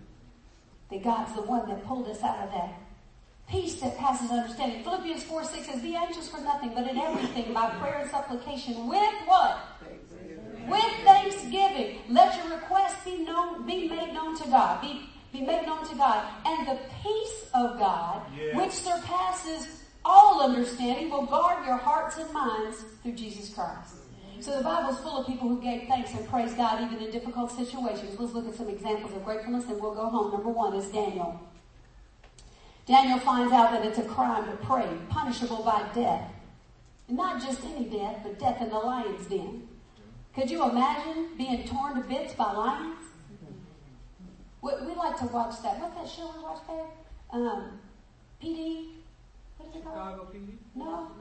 [0.92, 2.74] that God's the one that pulled us out of that.
[3.50, 4.84] Peace that passes understanding.
[4.84, 8.88] Philippians 4 6 says, Be anxious for nothing, but in everything by prayer and supplication
[8.88, 9.58] with what?
[10.68, 11.98] With thanksgiving.
[12.10, 14.82] Let your requests be known, be made known to God.
[14.82, 16.28] Be, be made known to God.
[16.46, 18.56] And the peace of God, Yeah.
[18.56, 23.96] which surpasses all understanding, will guard your hearts and minds through Jesus Christ.
[24.40, 27.52] So the Bible's full of people who gave thanks and praised God even in difficult
[27.52, 28.18] situations.
[28.18, 30.32] Let's look at some examples of gratefulness and we'll go home.
[30.32, 31.42] Number one is Daniel.
[32.86, 36.32] Daniel finds out that it's a crime to pray, punishable by death.
[37.08, 39.68] And not just any death, but death in the lion's den.
[40.34, 42.98] Could you imagine being torn to bits by lions?
[44.62, 45.80] We, we like to watch that.
[45.80, 46.86] What's that show we watch there?
[47.32, 47.80] Um,
[48.42, 48.99] PD?
[49.70, 50.36] What is it called?
[50.76, 51.12] No?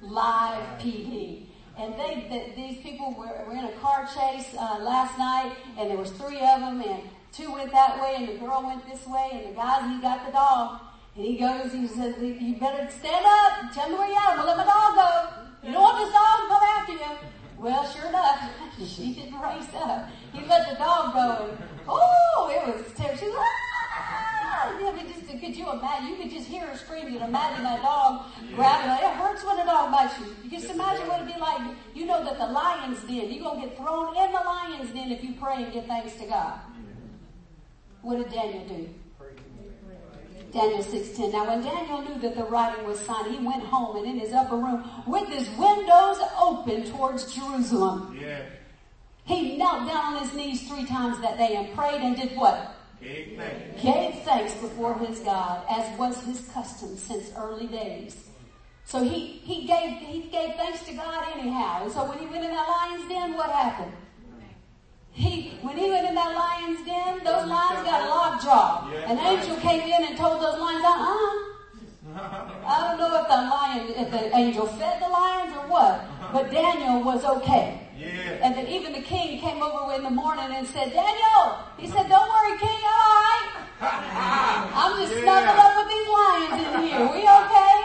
[0.00, 1.46] Live PD.
[1.76, 5.90] And they, th these people were, were in a car chase uh, last night, and
[5.90, 9.04] there was three of them, and two went that way, and the girl went this
[9.06, 10.80] way, and the guy he got the dog,
[11.16, 14.30] and he goes, he says, "You better stand up, tell me where you are.
[14.30, 15.10] I'm gonna let my dog go.
[15.66, 17.12] You don't want this dog to come after you."
[17.58, 18.38] Well, sure enough,
[18.94, 20.08] she didn't race up.
[20.32, 21.58] He let the dog go, and
[21.88, 23.18] oh, it was terrible.
[23.18, 23.76] She was, ah!
[24.80, 26.08] Yeah, but could you imagine?
[26.10, 29.10] You could just hear her scream and imagine that dog grabbing her.
[29.10, 30.34] It hurts when a dog bites you.
[30.44, 31.76] You just imagine what it'd be like.
[31.94, 35.24] You know that the lion's den, you're gonna get thrown in the lion's den if
[35.24, 36.60] you pray and give thanks to God.
[38.02, 38.88] What did Daniel do?
[40.52, 41.32] Daniel 6.10.
[41.32, 44.32] Now when Daniel knew that the writing was signed, he went home and in his
[44.32, 48.16] upper room with his windows open towards Jerusalem.
[48.20, 48.42] Yeah.
[49.24, 52.75] He knelt down on his knees three times that day and prayed and did what?
[53.00, 54.54] Gave thanks.
[54.54, 58.16] Before his God, as was his custom since early days.
[58.84, 61.82] So he, he gave, he gave thanks to God anyhow.
[61.84, 63.92] And so when he went in that lion's den, what happened?
[65.10, 68.90] He, when he went in that lion's den, those lions got a lockjaw.
[69.06, 71.46] An angel came in and told those lions, uh-uh.
[72.18, 76.50] I don't know if the lion, if the angel fed the lions or what, but
[76.50, 77.85] Daniel was okay.
[77.98, 78.44] Yeah.
[78.44, 82.08] And then even the king came over in the morning and said, Daniel, he said,
[82.08, 83.46] don't worry, king, I'm alright.
[84.76, 85.22] I'm just Yeah.
[85.24, 87.00] snuggled up with these lions in here.
[87.08, 87.76] We okay?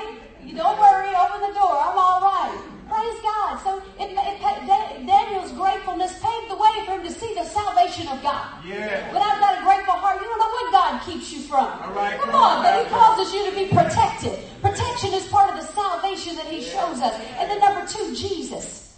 [0.43, 1.79] You don't worry, open the door.
[1.79, 2.59] I'm alright.
[2.91, 3.55] Praise God.
[3.63, 8.21] So it, it, Daniel's gratefulness paved the way for him to see the salvation of
[8.21, 8.59] God.
[8.67, 9.07] Yeah.
[9.15, 11.71] Without that a grateful heart, you don't know what God keeps you from.
[11.71, 14.39] All right, Come on, but He causes you to be protected.
[14.61, 16.73] Protection is part of the salvation that he yeah.
[16.73, 17.15] shows us.
[17.39, 18.90] And then number two, Jesus.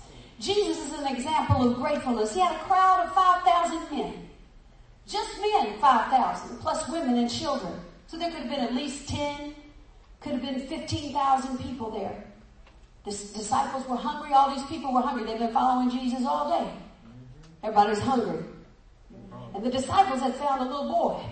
[0.44, 2.34] Jesus is an example of gratefulness.
[2.34, 4.28] He had a crowd of 5,000 men.
[5.08, 7.74] Just men, 5,000, plus women and children.
[8.08, 9.56] So there could have been at least 10,
[10.20, 12.26] could have been 15,000 people there.
[13.06, 14.34] The disciples were hungry.
[14.34, 15.26] All these people were hungry.
[15.26, 16.70] They've been following Jesus all day.
[17.64, 18.44] Everybody's hungry.
[19.56, 21.24] And the disciples had found a little boy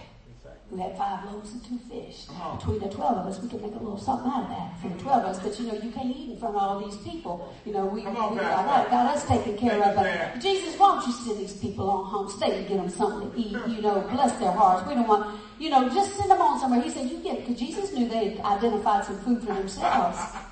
[0.71, 2.27] who had five loaves and two fish.
[2.57, 4.87] Between the 12 of us, we could make a little something out of that for
[4.87, 5.39] the 12 of us.
[5.43, 7.53] But you know, you can't eat in front of all these people.
[7.65, 8.89] You know, we, on, we Pastor.
[8.89, 9.97] got, got us taken care of.
[9.97, 10.31] Amen.
[10.33, 12.29] But Jesus, why don't you send these people on home?
[12.29, 13.57] Stay and get them something to eat.
[13.67, 14.87] You know, bless their hearts.
[14.87, 16.81] We don't want, you know, just send them on somewhere.
[16.81, 20.17] He said, you get, because Jesus knew they had identified some food for themselves.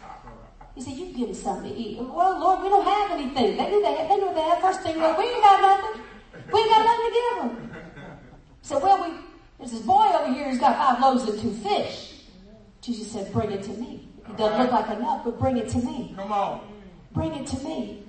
[0.76, 1.98] He said, you give them something to eat.
[2.00, 3.58] Well, Lord, we don't have anything.
[3.58, 4.96] They knew they had, they knew they had first thing.
[4.96, 6.02] Well, we ain't got nothing.
[6.54, 7.72] We ain't got nothing to give them.
[8.62, 9.29] So, well, we,
[9.60, 12.24] there's this boy over here who's got five loaves and two fish.
[12.82, 14.08] Jesus said, bring it to me.
[14.28, 16.14] It doesn't look like enough, but bring it to me.
[16.16, 16.62] Come on.
[17.12, 18.04] Bring it to me.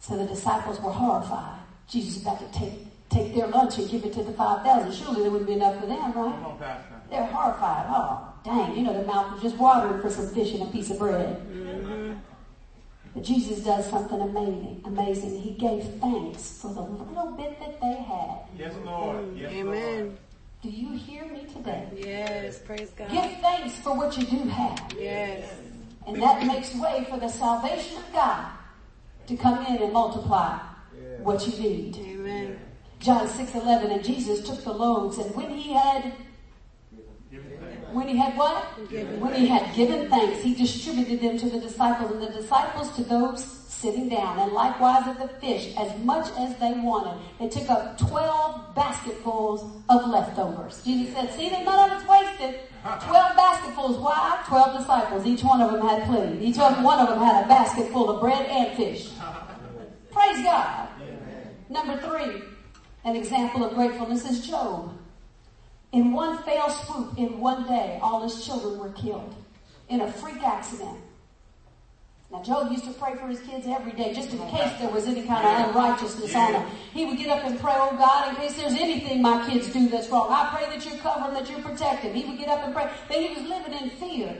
[0.00, 1.60] So the disciples were horrified.
[1.88, 4.92] Jesus is about to take, take their lunch and give it to the 5,000.
[4.92, 6.12] Surely there wouldn't be enough for them, right?
[6.12, 7.00] Come on, Pastor.
[7.08, 7.86] They're horrified.
[7.88, 10.90] Oh, dang, you know, their mouth was just watering for some fish and a piece
[10.90, 11.40] of bread.
[11.50, 12.12] Mm-hmm.
[13.14, 14.82] But Jesus does something amazing.
[14.84, 15.40] Amazing.
[15.40, 18.40] He gave thanks for the little bit that they had.
[18.58, 19.16] Yes, Lord.
[19.18, 19.40] Mm.
[19.40, 19.66] Yes, Lord.
[19.66, 20.18] Amen.
[20.62, 21.88] Do you hear me today?
[21.96, 22.58] Yes.
[22.58, 23.10] Praise God.
[23.10, 24.92] Give thanks for what you do have.
[24.98, 25.48] Yes.
[26.06, 28.50] And that makes way for the salvation of God
[29.28, 30.58] to come in and multiply
[31.18, 31.96] what you need.
[31.96, 32.58] Amen.
[32.98, 36.33] John 6 11, and Jesus took the loaves, and when he had Give it thanks.
[37.94, 38.56] When he had what?
[39.20, 43.04] When he had given thanks, he distributed them to the disciples and the disciples to
[43.04, 47.22] those sitting down and likewise of the fish as much as they wanted.
[47.38, 50.82] They took up 12 basketfuls of leftovers.
[50.82, 52.60] Jesus said, see that none of it's wasted.
[52.82, 53.98] 12 basketfuls.
[53.98, 54.42] Why?
[54.48, 55.26] 12 disciples.
[55.26, 56.44] Each one of them had plenty.
[56.44, 59.10] Each one of them had a basket full of bread and fish.
[60.10, 60.88] Praise God.
[61.68, 62.42] Number three,
[63.04, 64.92] an example of gratefulness is Job.
[65.94, 69.32] In one fell swoop, in one day, all his children were killed
[69.88, 70.98] in a freak accident.
[72.32, 75.06] Now, Job used to pray for his kids every day, just in case there was
[75.06, 76.66] any kind of unrighteousness on them.
[76.92, 79.88] He would get up and pray, oh God, in case there's anything my kids do
[79.88, 80.26] that's wrong.
[80.30, 82.12] I pray that you cover them, that you protect them.
[82.12, 82.90] He would get up and pray.
[83.06, 84.36] But he was living in fear.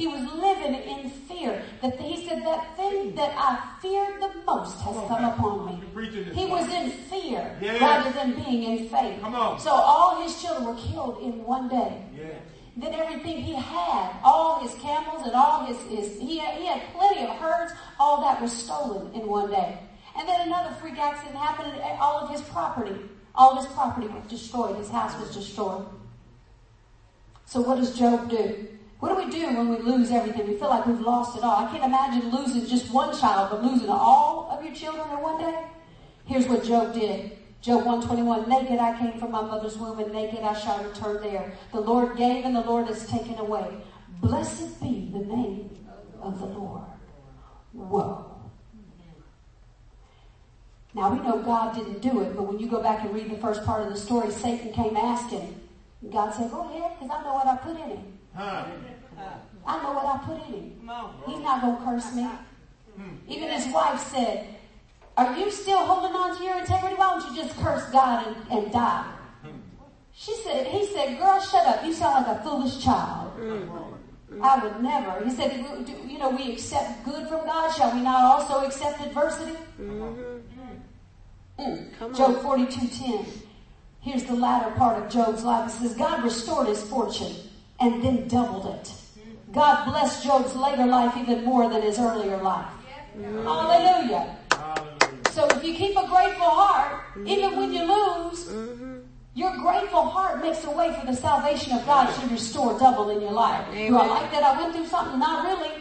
[0.00, 1.62] He was living in fear.
[1.82, 3.50] That he said, that thing that I
[3.82, 5.78] feared the most has come upon me.
[5.78, 7.76] You're preaching this He was in fear Yeah.
[7.84, 9.20] rather than being in faith.
[9.20, 9.58] Come.
[9.58, 12.02] So all his children were killed in one day.
[12.16, 12.28] Yeah.
[12.78, 16.80] Then everything he had, all his camels and all his, his he, had, he had
[16.94, 19.80] plenty of herds, all that was stolen in one day.
[20.16, 22.96] And then another freak accident happened and all of his property,
[23.34, 24.76] all of his property was destroyed.
[24.76, 25.84] His house was destroyed.
[27.44, 28.66] So what does Job do?
[29.00, 30.46] What do we do when we lose everything?
[30.46, 31.64] We feel like we've lost it all.
[31.64, 35.40] I can't imagine losing just one child, but losing all of your children in one
[35.40, 35.64] day.
[36.26, 37.32] Here's what Job did.
[37.62, 41.52] Job 121, naked I came from my mother's womb and naked I shall return there.
[41.72, 43.82] The Lord gave and the Lord has taken away.
[44.20, 45.70] Blessed be the name
[46.20, 46.84] of the Lord.
[47.72, 48.26] Whoa.
[50.92, 53.38] Now we know God didn't do it, but when you go back and read the
[53.38, 55.58] first part of the story, Satan came asking.
[56.10, 58.19] God said, go ahead, because I know what I put in him.
[58.34, 58.66] Huh.
[59.66, 60.90] I know what I put in him.
[61.26, 62.28] He's not going to curse me.
[63.28, 64.46] Even his wife said,
[65.16, 66.96] are you still holding on to your integrity?
[66.96, 69.12] Why don't you just curse God and, and die?
[70.12, 71.84] She said, he said, girl, shut up.
[71.84, 73.32] You sound like a foolish child.
[74.42, 75.24] I would never.
[75.24, 75.64] He said,
[76.06, 77.70] you know, we accept good from God.
[77.74, 79.56] Shall we not also accept adversity?
[79.80, 80.42] Mm.
[82.16, 82.66] Job on.
[82.66, 83.26] 42.10.
[84.00, 85.68] Here's the latter part of Job's life.
[85.68, 87.49] It says, God restored his fortune
[87.80, 88.92] and then doubled it.
[89.52, 92.70] God blessed Job's later life even more than his earlier life.
[93.44, 94.36] Hallelujah.
[95.30, 98.48] So if you keep a grateful heart, even when you lose,
[99.34, 103.20] your grateful heart makes a way for the salvation of God to restore double in
[103.20, 103.64] your life.
[103.72, 105.18] Do I like that I went through something?
[105.18, 105.72] Not really.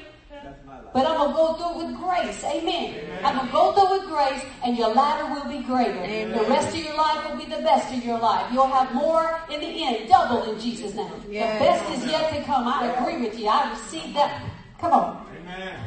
[0.94, 2.44] But I'm gonna go through with grace.
[2.44, 2.96] Amen.
[3.24, 6.02] I'm gonna go through with grace and your ladder will be greater.
[6.34, 8.52] The rest of your life will be the best of your life.
[8.52, 11.12] You'll have more in the end, double in Jesus' name.
[11.28, 12.68] The best is yet to come.
[12.68, 13.48] I agree with you.
[13.48, 14.42] I receive that.
[14.80, 15.26] Come on.
[15.42, 15.80] Amen.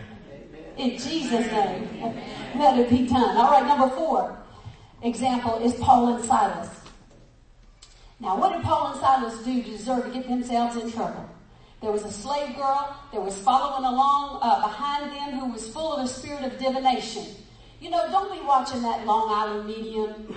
[0.77, 2.15] In Jesus' name.
[2.57, 3.37] Let it be done.
[3.37, 4.39] All right, number four
[5.03, 6.69] example is Paul and Silas.
[8.21, 11.29] Now, what did Paul and Silas do to deserve to get themselves in trouble?
[11.83, 15.93] There was a slave girl that was following along uh, behind them who was full
[15.95, 17.27] of a spirit of divination.
[17.81, 20.37] You know, don't be watching that Long Island Medium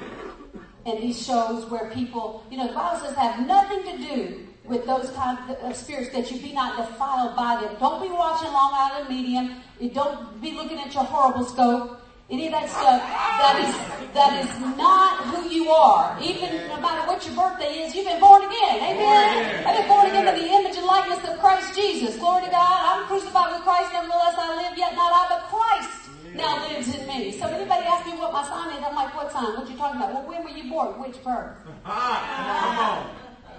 [0.87, 4.87] and these shows where people, you know, the Bible says have nothing to do with
[4.87, 7.75] those kind of spirits that you be not defiled by them.
[7.79, 9.61] Don't be watching Long Island Medium.
[9.93, 12.01] Don't be looking at your horrible scope.
[12.27, 13.69] Any of that stuff that is
[14.17, 16.17] that is not who you are.
[16.19, 18.81] Even no matter what your birthday is, you've been born again.
[18.81, 19.61] Amen.
[19.67, 22.17] I've been born again to the image and likeness of Christ Jesus.
[22.17, 22.77] Glory to God.
[22.81, 27.05] I'm crucified with Christ, nevertheless I live, yet not I, but Christ now lives in
[27.07, 27.31] me.
[27.37, 29.53] So anybody ask me what my sign is, I'm like, what sign?
[29.55, 30.11] What you talking about?
[30.13, 30.99] Well, when were you born?
[30.99, 31.57] Which birth?
[31.85, 32.25] Ah,
[32.65, 33.05] come on.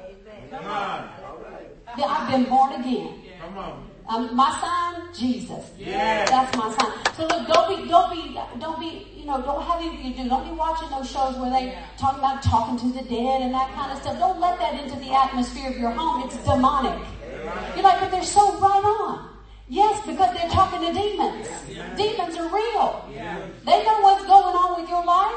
[0.02, 0.50] Amen.
[0.50, 1.08] Come on.
[1.96, 3.14] Yeah, I've been born again.
[3.40, 3.95] Come on.
[4.09, 5.70] Um, my son, Jesus.
[5.78, 6.24] Yeah.
[6.26, 6.92] That's my son.
[7.16, 10.28] So look, don't be, don't be, don't be, you know, don't have anything to do.
[10.28, 13.72] Don't be watching those shows where they talk about talking to the dead and that
[13.74, 14.18] kind of stuff.
[14.18, 16.22] Don't let that into the atmosphere of your home.
[16.28, 17.00] It's demonic.
[17.74, 19.30] You're like, but they're so right on.
[19.68, 21.48] Yes, because they're talking to demons.
[21.96, 23.11] Demons are real.
[23.64, 25.34] They know what's going on with your life.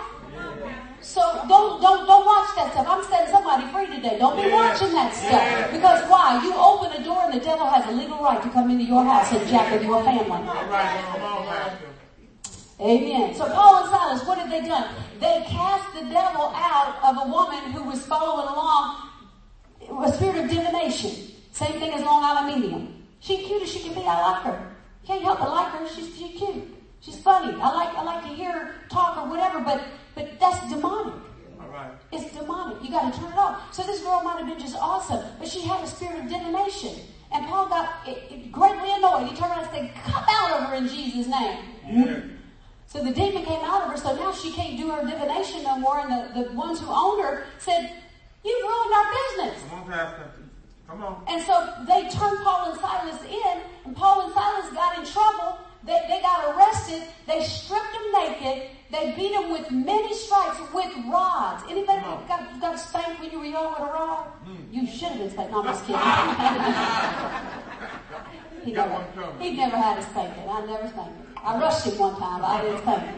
[1.01, 2.85] So don't don't don't watch that stuff.
[2.87, 4.19] I'm setting somebody free today.
[4.19, 5.71] Don't be watching that stuff.
[5.71, 6.43] Because why?
[6.43, 9.03] You open a door and the devil has a legal right to come into your
[9.03, 10.29] house and jack with your family.
[10.29, 11.89] All right, come.
[12.81, 13.35] Amen.
[13.35, 14.93] So Paul and Silas, what have they done?
[15.19, 19.09] They cast the devil out of a woman who was following along
[20.05, 21.33] a spirit of divination.
[21.51, 23.03] Same thing as Long Island Medium.
[23.19, 24.01] She cute as she can be.
[24.01, 24.75] I like her.
[25.05, 25.87] Can't help but like her.
[25.89, 26.63] She's, she's cute.
[27.01, 27.53] She's funny.
[27.61, 29.59] I like I like to hear her talk or whatever.
[29.59, 29.83] But
[30.19, 31.13] but that's demonic.
[31.57, 31.91] Right.
[32.11, 32.83] It's demonic.
[32.83, 33.73] You got to turn it off.
[33.73, 36.99] So this girl might have been just awesome, but she had a spirit of divination.
[37.31, 39.29] And Paul got it, it greatly annoyed.
[39.29, 42.19] He turned around and said, "Come out of her in Jesus' name." Yeah.
[42.87, 45.77] So the demon came out of her, so now she can't do her divination no
[45.77, 45.99] more.
[45.99, 47.93] And the, the ones who owned her said,
[48.43, 49.63] You've ruined our business.
[49.69, 50.31] Come on, Pastor.
[50.87, 51.23] Come on.
[51.27, 51.53] And so
[51.85, 55.59] they turned Paul and Silas in, and Paul and Silas got in trouble.
[55.89, 57.01] They, they got arrested.
[57.25, 58.69] They stripped them naked.
[58.91, 61.63] They beat them with many stripes with rods.
[61.67, 62.21] Anybody No.
[62.27, 64.25] got, got spanked when you were young with a rod?
[64.45, 64.55] Hmm.
[64.71, 65.51] You should have been spanked.
[65.51, 65.99] No, I'm just kidding.
[68.65, 70.47] he, Got never, one he never had a spanking.
[70.47, 71.25] I never spanked him.
[71.43, 73.15] I rushed him one time, but I didn't spank him.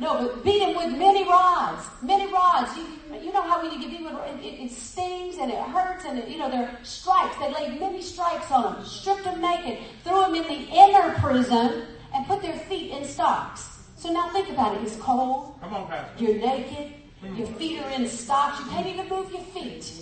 [0.00, 1.84] No, but beat him with many rods.
[2.02, 2.76] Many rods.
[2.76, 2.84] You,
[3.20, 6.04] you know how when you get beat with, it, it, it stings and it hurts
[6.04, 7.36] and it, you know, they're stripes.
[7.38, 11.86] They laid many stripes on them, stripped them naked, threw them in the inner prison,
[12.14, 13.82] and put their feet in stocks.
[13.96, 14.82] So now think about it.
[14.82, 15.58] It's cold.
[15.60, 16.24] Come on, Pastor.
[16.24, 16.92] You're naked.
[17.20, 17.36] Hmm.
[17.36, 18.60] Your feet are in stocks.
[18.60, 19.92] You can't even move your feet.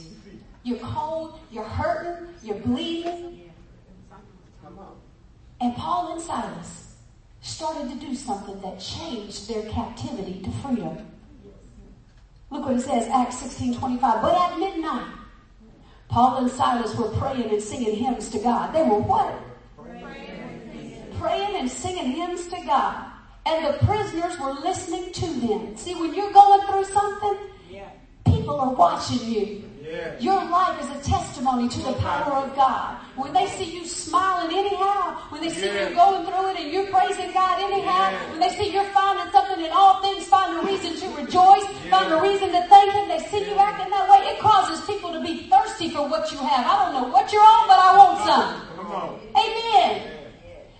[0.64, 1.40] You're cold.
[1.50, 2.28] You're hurting.
[2.42, 3.50] You're bleeding.
[4.62, 4.96] Come on.
[5.60, 6.94] And Paul and Silas
[7.40, 11.08] started to do something that changed their captivity to freedom.
[12.50, 14.22] Look what it says, Acts 16, 25.
[14.22, 15.14] But at midnight,
[16.08, 18.74] Paul and Silas were praying and singing hymns to God.
[18.74, 19.34] They were what?
[21.22, 22.96] Praying and singing hymns to God.
[23.46, 25.76] And the prisoners were listening to them.
[25.76, 27.38] See, when you're going through something,
[28.24, 29.62] people are watching you.
[29.82, 30.18] Yeah.
[30.18, 32.96] Your life is a testimony to the power of God.
[33.14, 35.88] When they see you smiling anyhow, when they see Yeah.
[35.90, 38.30] you going through it and you're praising God anyhow, Yeah.
[38.30, 42.12] when they see you're finding something in all things, find a reason to rejoice, find
[42.12, 45.20] a reason to thank Him, they see you acting that way, it causes people to
[45.20, 46.64] be thirsty for what you have.
[46.66, 48.50] I don't know what you're on, but I want some.
[49.36, 50.21] Amen.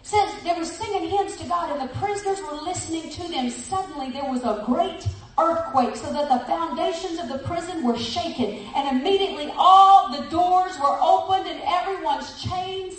[0.03, 3.50] Says they were singing hymns to God and the prisoners were listening to them.
[3.50, 5.07] Suddenly there was a great
[5.38, 10.78] earthquake so that the foundations of the prison were shaken and immediately all the doors
[10.78, 12.94] were opened and everyone's chains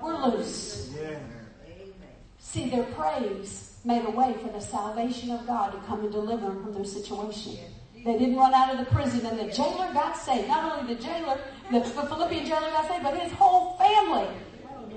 [0.00, 0.94] were loose.
[0.96, 1.18] Yeah.
[2.38, 6.46] See, their praise made a way for the salvation of God to come and deliver
[6.46, 7.58] them from their situation.
[8.04, 10.46] They didn't run out of the prison and the jailer got saved.
[10.46, 11.38] Not only the jailer,
[11.72, 14.28] the, the Philippian jailer got saved, but his whole family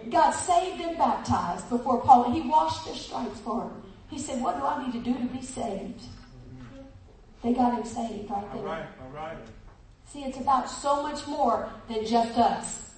[0.10, 2.32] got saved and baptized before Paul.
[2.32, 3.72] He washed their stripes for him.
[4.10, 6.02] He said, what do I need to do to be saved?
[7.43, 8.64] They got him saved right there.
[8.64, 8.86] right.
[9.02, 9.38] All right.
[10.06, 12.89] See, it's about so much more than just us.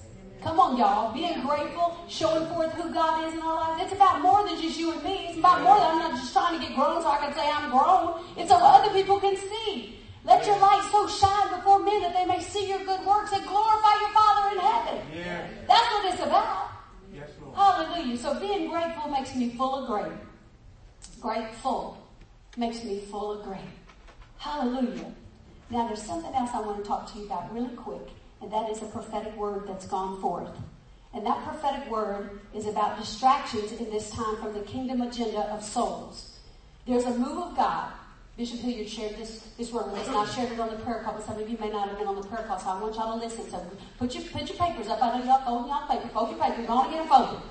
[0.42, 1.12] Come on, y'all.
[1.14, 3.84] Being grateful, showing forth who God is in our lives.
[3.84, 5.26] It's about more than just you and me.
[5.28, 7.46] It's about more than I'm not just trying to get grown so I can say
[7.46, 8.24] I'm grown.
[8.36, 10.00] It's so other people can see.
[10.24, 13.44] Let your light so shine before men that they may see your good works and
[13.46, 14.98] glorify your Father in heaven.
[15.14, 15.46] Yeah.
[15.68, 16.70] That's what it's about.
[17.54, 18.16] Hallelujah.
[18.18, 20.18] So being grateful makes me full of grace.
[21.20, 21.98] Grateful
[22.56, 23.60] makes me full of grace.
[24.38, 25.12] Hallelujah.
[25.70, 28.08] Now there's something else I want to talk to you about really quick,
[28.40, 30.50] and that is a prophetic word that's gone forth.
[31.14, 35.62] And that prophetic word is about distractions in this time from the kingdom agenda of
[35.62, 36.38] souls.
[36.86, 37.92] There's a move of God.
[38.36, 41.02] Bishop Hilliard shared this, this word with us, and I shared it on the prayer
[41.04, 42.80] call, but some of you may not have been on the prayer call, so I
[42.80, 43.48] want y'all to listen.
[43.50, 43.62] So
[43.98, 45.02] put your, put your papers up.
[45.02, 46.08] I know y'all folding y'all paper.
[46.08, 46.62] Fold your paper.
[46.62, 47.42] Go on and get them folded.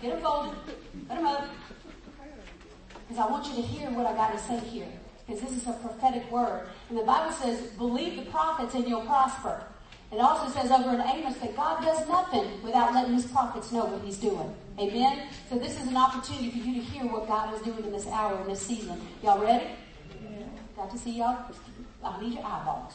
[0.00, 0.58] Get them folded.
[1.08, 1.48] Put them up.
[3.06, 4.88] Because I want you to hear what I got to say here.
[5.26, 6.66] Because this is a prophetic word.
[6.88, 9.62] And the Bible says, believe the prophets and you'll prosper.
[10.10, 13.84] It also says over in Amos that God does nothing without letting his prophets know
[13.84, 14.54] what he's doing.
[14.80, 15.28] Amen?
[15.50, 18.06] So this is an opportunity for you to hear what God is doing in this
[18.06, 18.98] hour, in this season.
[19.22, 19.66] Y'all ready?
[20.74, 21.36] Got to see y'all?
[22.02, 22.94] I need your eyeballs.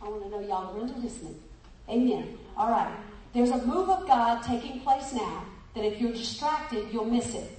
[0.00, 1.42] I want to know y'all are really listening.
[1.88, 2.38] Amen.
[2.56, 2.94] All right.
[3.32, 5.44] There's a move of God taking place now
[5.74, 7.50] that if you're distracted, you'll miss it.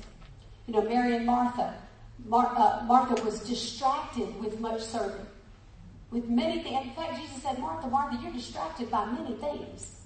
[0.67, 1.77] You know, Mary and Martha.
[2.25, 5.25] Mar- uh, Martha was distracted with much serving
[6.11, 6.85] with many things.
[6.85, 10.04] In fact, Jesus said, Martha, Martha, you're distracted by many things.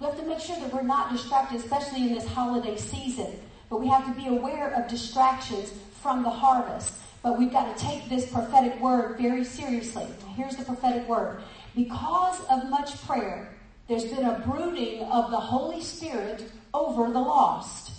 [0.00, 3.40] We have to make sure that we're not distracted, especially in this holiday season.
[3.68, 6.94] But we have to be aware of distractions from the harvest.
[7.22, 10.06] But we've got to take this prophetic word very seriously.
[10.36, 11.42] Here's the prophetic word.
[11.74, 13.54] Because of much prayer,
[13.88, 17.92] there's been a brooding of the Holy Spirit over the lost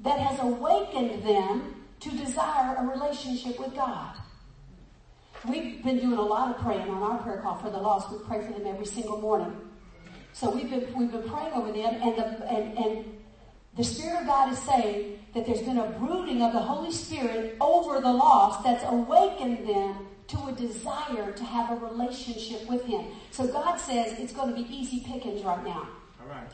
[0.00, 4.14] that has awakened them to desire a relationship with God.
[5.48, 8.10] We've been doing a lot of praying on our prayer call for the lost.
[8.10, 9.69] We pray for them every single morning.
[10.32, 13.04] So we've been we've been praying over them, and the and, and
[13.76, 17.56] the Spirit of God is saying that there's been a brooding of the Holy Spirit
[17.60, 23.06] over the lost that's awakened them to a desire to have a relationship with Him.
[23.30, 25.88] So God says it's going to be easy pickings right now.
[26.20, 26.48] All right.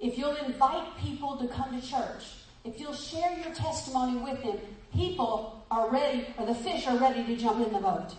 [0.00, 2.24] If you'll invite people to come to church,
[2.64, 4.58] if you'll share your testimony with them,
[4.92, 8.14] people are ready, or the fish are ready to jump in the boat.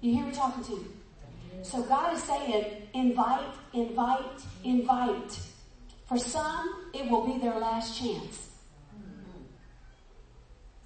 [0.00, 0.97] You hear me talking to you?
[1.62, 5.38] So God is saying, invite, invite, invite.
[6.06, 8.48] For some, it will be their last chance.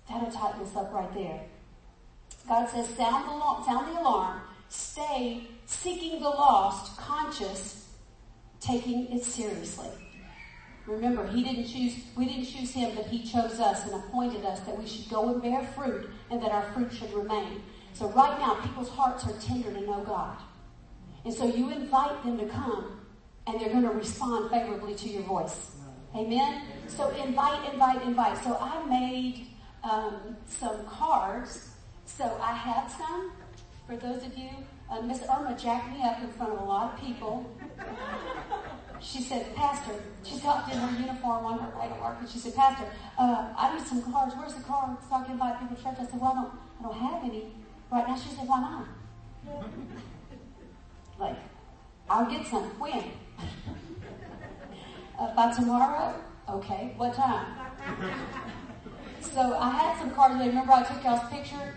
[0.09, 1.41] That'll tighten us up right there.
[2.49, 7.89] God says, sound the, sound the alarm, stay seeking the lost, conscious,
[8.61, 9.89] taking it seriously.
[10.87, 14.61] Remember, he didn't choose, we didn't choose him, but he chose us and appointed us
[14.61, 17.63] that we should go and bear fruit and that our fruit should remain.
[17.93, 20.37] So right now, people's hearts are tender to know God.
[21.25, 23.01] And so you invite them to come
[23.47, 25.73] and they're going to respond favorably to your voice.
[26.15, 26.63] Amen?
[26.89, 28.43] So invite, invite, invite.
[28.45, 29.47] So I made
[29.83, 31.71] um, some cards.
[32.07, 33.33] So I have some
[33.87, 34.51] for those of you.
[34.91, 37.51] Uh, Miss Irma jacked me up in front of a lot of people.
[39.01, 42.39] She said, Pastor, she talked in her uniform on her way to work, and she
[42.39, 42.85] said, Pastor,
[43.19, 44.35] uh, I need some cards.
[44.37, 45.95] Where's the cards so I can invite people to church?
[45.99, 47.47] I said, Well, I don't, I don't have any
[47.91, 48.17] right now.
[48.17, 48.87] She said, Why not?
[51.23, 51.37] Like,
[52.11, 52.65] I'll get some.
[52.79, 53.05] When?
[55.19, 56.15] uh, by tomorrow?
[56.49, 56.93] Okay.
[56.97, 57.47] What time?
[59.21, 60.37] so I had some cards.
[60.39, 60.49] There.
[60.49, 61.75] Remember I took y'all's picture?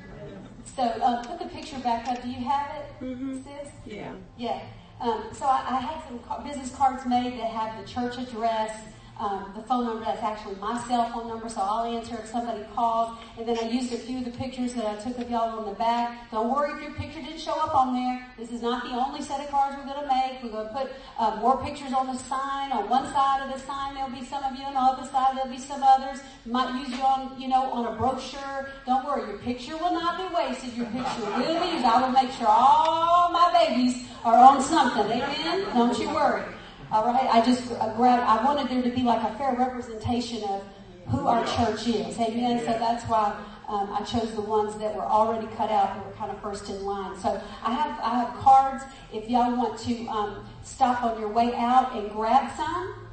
[0.75, 2.21] So uh, put the picture back up.
[2.21, 3.43] Do you have it, Mhm.
[3.43, 3.69] sis?
[3.85, 4.11] Yeah.
[4.35, 4.59] Yeah.
[4.99, 8.71] Um, so I, I had some business cards made that have the church address,
[9.19, 12.63] um, the phone number that's actually my cell phone number, so I'll answer if somebody
[12.75, 13.17] called.
[13.37, 15.65] And then I used a few of the pictures that I took of y'all on
[15.65, 16.29] the back.
[16.31, 18.27] Don't worry if your picture didn't show up on there.
[18.37, 20.43] This is not the only set of cards we're going to make.
[20.43, 22.73] We're going to put uh, more pictures on the sign.
[22.73, 24.65] On one side of the sign, there'll be some of you.
[24.65, 26.19] On the other side, there'll be some others.
[26.45, 28.69] Might use you on, you know, on a brochure.
[28.85, 30.73] Don't worry, your picture will not be wasted.
[30.75, 31.85] Your picture will be used.
[31.85, 35.09] I will make sure all my babies are on something.
[35.09, 35.65] Amen?
[35.73, 36.43] Don't you worry.
[36.91, 38.23] All right, I just uh, grabbed.
[38.23, 40.63] I wanted there to be like a fair representation of
[41.07, 42.19] who our church is.
[42.19, 42.59] Amen.
[42.59, 43.35] So that's why
[43.67, 46.69] um, I chose the ones that were already cut out that were kind of first
[46.69, 47.17] in line.
[47.19, 48.83] So I have I have cards.
[49.13, 53.07] If y'all want to um, stop on your way out and grab some,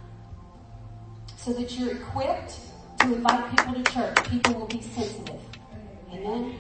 [1.37, 2.59] so that you're equipped
[3.01, 4.31] to invite people to church.
[4.31, 5.41] People will be sensitive.
[6.13, 6.55] Amen.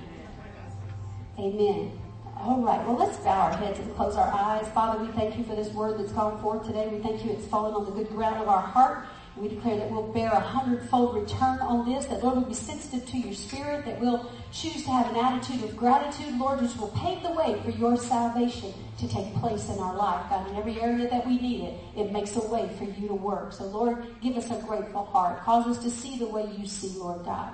[1.38, 2.01] Amen.
[2.44, 2.84] All right.
[2.84, 4.66] Well, let's bow our heads and close our eyes.
[4.70, 6.88] Father, we thank you for this word that's gone forth today.
[6.88, 9.06] We thank you it's fallen on the good ground of our heart.
[9.36, 13.08] We declare that we'll bear a hundredfold return on this, that Lord, we'll be sensitive
[13.10, 16.88] to your spirit, that we'll choose to have an attitude of gratitude, Lord, which will
[16.88, 20.28] pave the way for your salvation to take place in our life.
[20.28, 23.14] God, in every area that we need it, it makes a way for you to
[23.14, 23.52] work.
[23.52, 25.40] So Lord, give us a grateful heart.
[25.44, 27.52] Cause us to see the way you see, Lord God.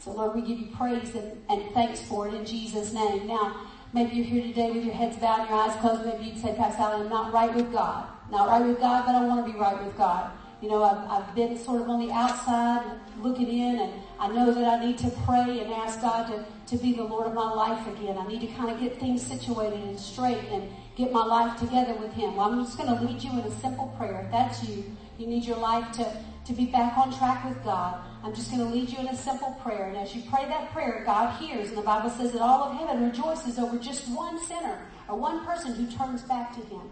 [0.00, 3.26] So Lord, we give you praise and, and thanks for it in Jesus' name.
[3.26, 3.56] Now,
[3.92, 6.04] maybe you're here today with your heads bowed and your eyes closed.
[6.04, 8.06] Maybe you'd say, Pastor Sally, I'm not right with God.
[8.30, 10.30] Not right with God, but I want to be right with God.
[10.60, 12.84] You know, I've, I've been sort of on the outside
[13.20, 16.44] looking in and I know that I need to pray and ask God to,
[16.76, 18.18] to be the Lord of my life again.
[18.18, 21.94] I need to kind of get things situated and straight and get my life together
[21.94, 22.36] with Him.
[22.36, 24.22] Well, I'm just going to lead you in a simple prayer.
[24.24, 24.84] If that's you,
[25.16, 28.00] you need your life to, to be back on track with God.
[28.22, 29.86] I'm just going to lead you in a simple prayer.
[29.86, 31.68] And as you pray that prayer, God hears.
[31.68, 35.44] And the Bible says that all of heaven rejoices over just one sinner or one
[35.44, 36.82] person who turns back to Him.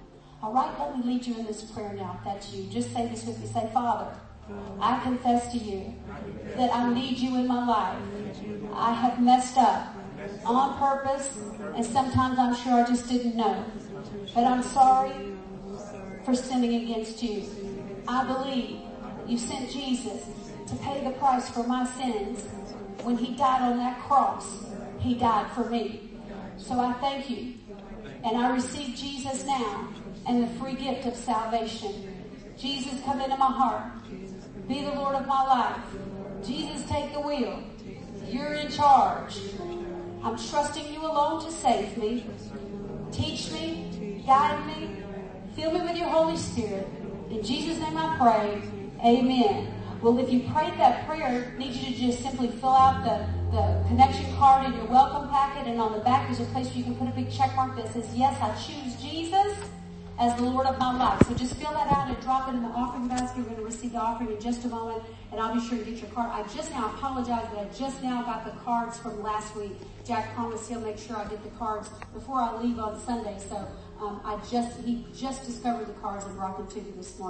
[0.42, 2.18] All right, let me lead you in this prayer now.
[2.18, 3.46] If that's you, just say this with me.
[3.46, 4.14] Say, Father,
[4.80, 5.94] I confess to you
[6.56, 7.98] that I need you in my life.
[8.74, 9.94] I have messed up
[10.44, 11.36] on purpose,
[11.74, 13.64] and sometimes I'm sure I just didn't know.
[14.34, 15.12] but I'm sorry
[16.24, 17.44] for sinning against you.
[18.06, 18.80] I believe
[19.26, 20.24] you sent Jesus
[20.66, 22.44] to pay the price for my sins.
[23.02, 24.46] When he died on that cross,
[24.98, 26.10] he died for me.
[26.56, 27.54] So I thank you.
[28.24, 29.88] And I receive Jesus now
[30.26, 32.12] and the free gift of salvation.
[32.58, 33.92] Jesus, come into my heart.
[34.66, 35.84] Be the Lord of my life.
[36.44, 37.62] Jesus, take the wheel.
[38.28, 39.38] You're in charge.
[40.22, 42.26] I'm trusting you alone to save me.
[43.12, 45.02] Teach me, guide me,
[45.54, 46.88] fill me with your Holy Spirit.
[47.30, 48.62] In Jesus' name I pray.
[49.04, 49.75] Amen.
[50.02, 53.56] Well, if you prayed that prayer, I need you to just simply fill out the,
[53.56, 56.76] the connection card in your welcome packet, and on the back there's a place where
[56.76, 59.56] you can put a big check mark that says, Yes, I choose Jesus
[60.18, 61.26] as the Lord of my life.
[61.26, 63.38] So just fill that out and drop it in the offering basket.
[63.38, 65.84] We're going to receive the offering in just a moment, and I'll be sure to
[65.84, 66.30] get your card.
[66.30, 69.72] I just now apologize, but I just now got the cards from last week.
[70.04, 73.38] Jack promised he'll make sure I get the cards before I leave on Sunday.
[73.48, 73.56] So
[74.00, 77.26] um, I just he just discovered the cards and brought them to you this morning.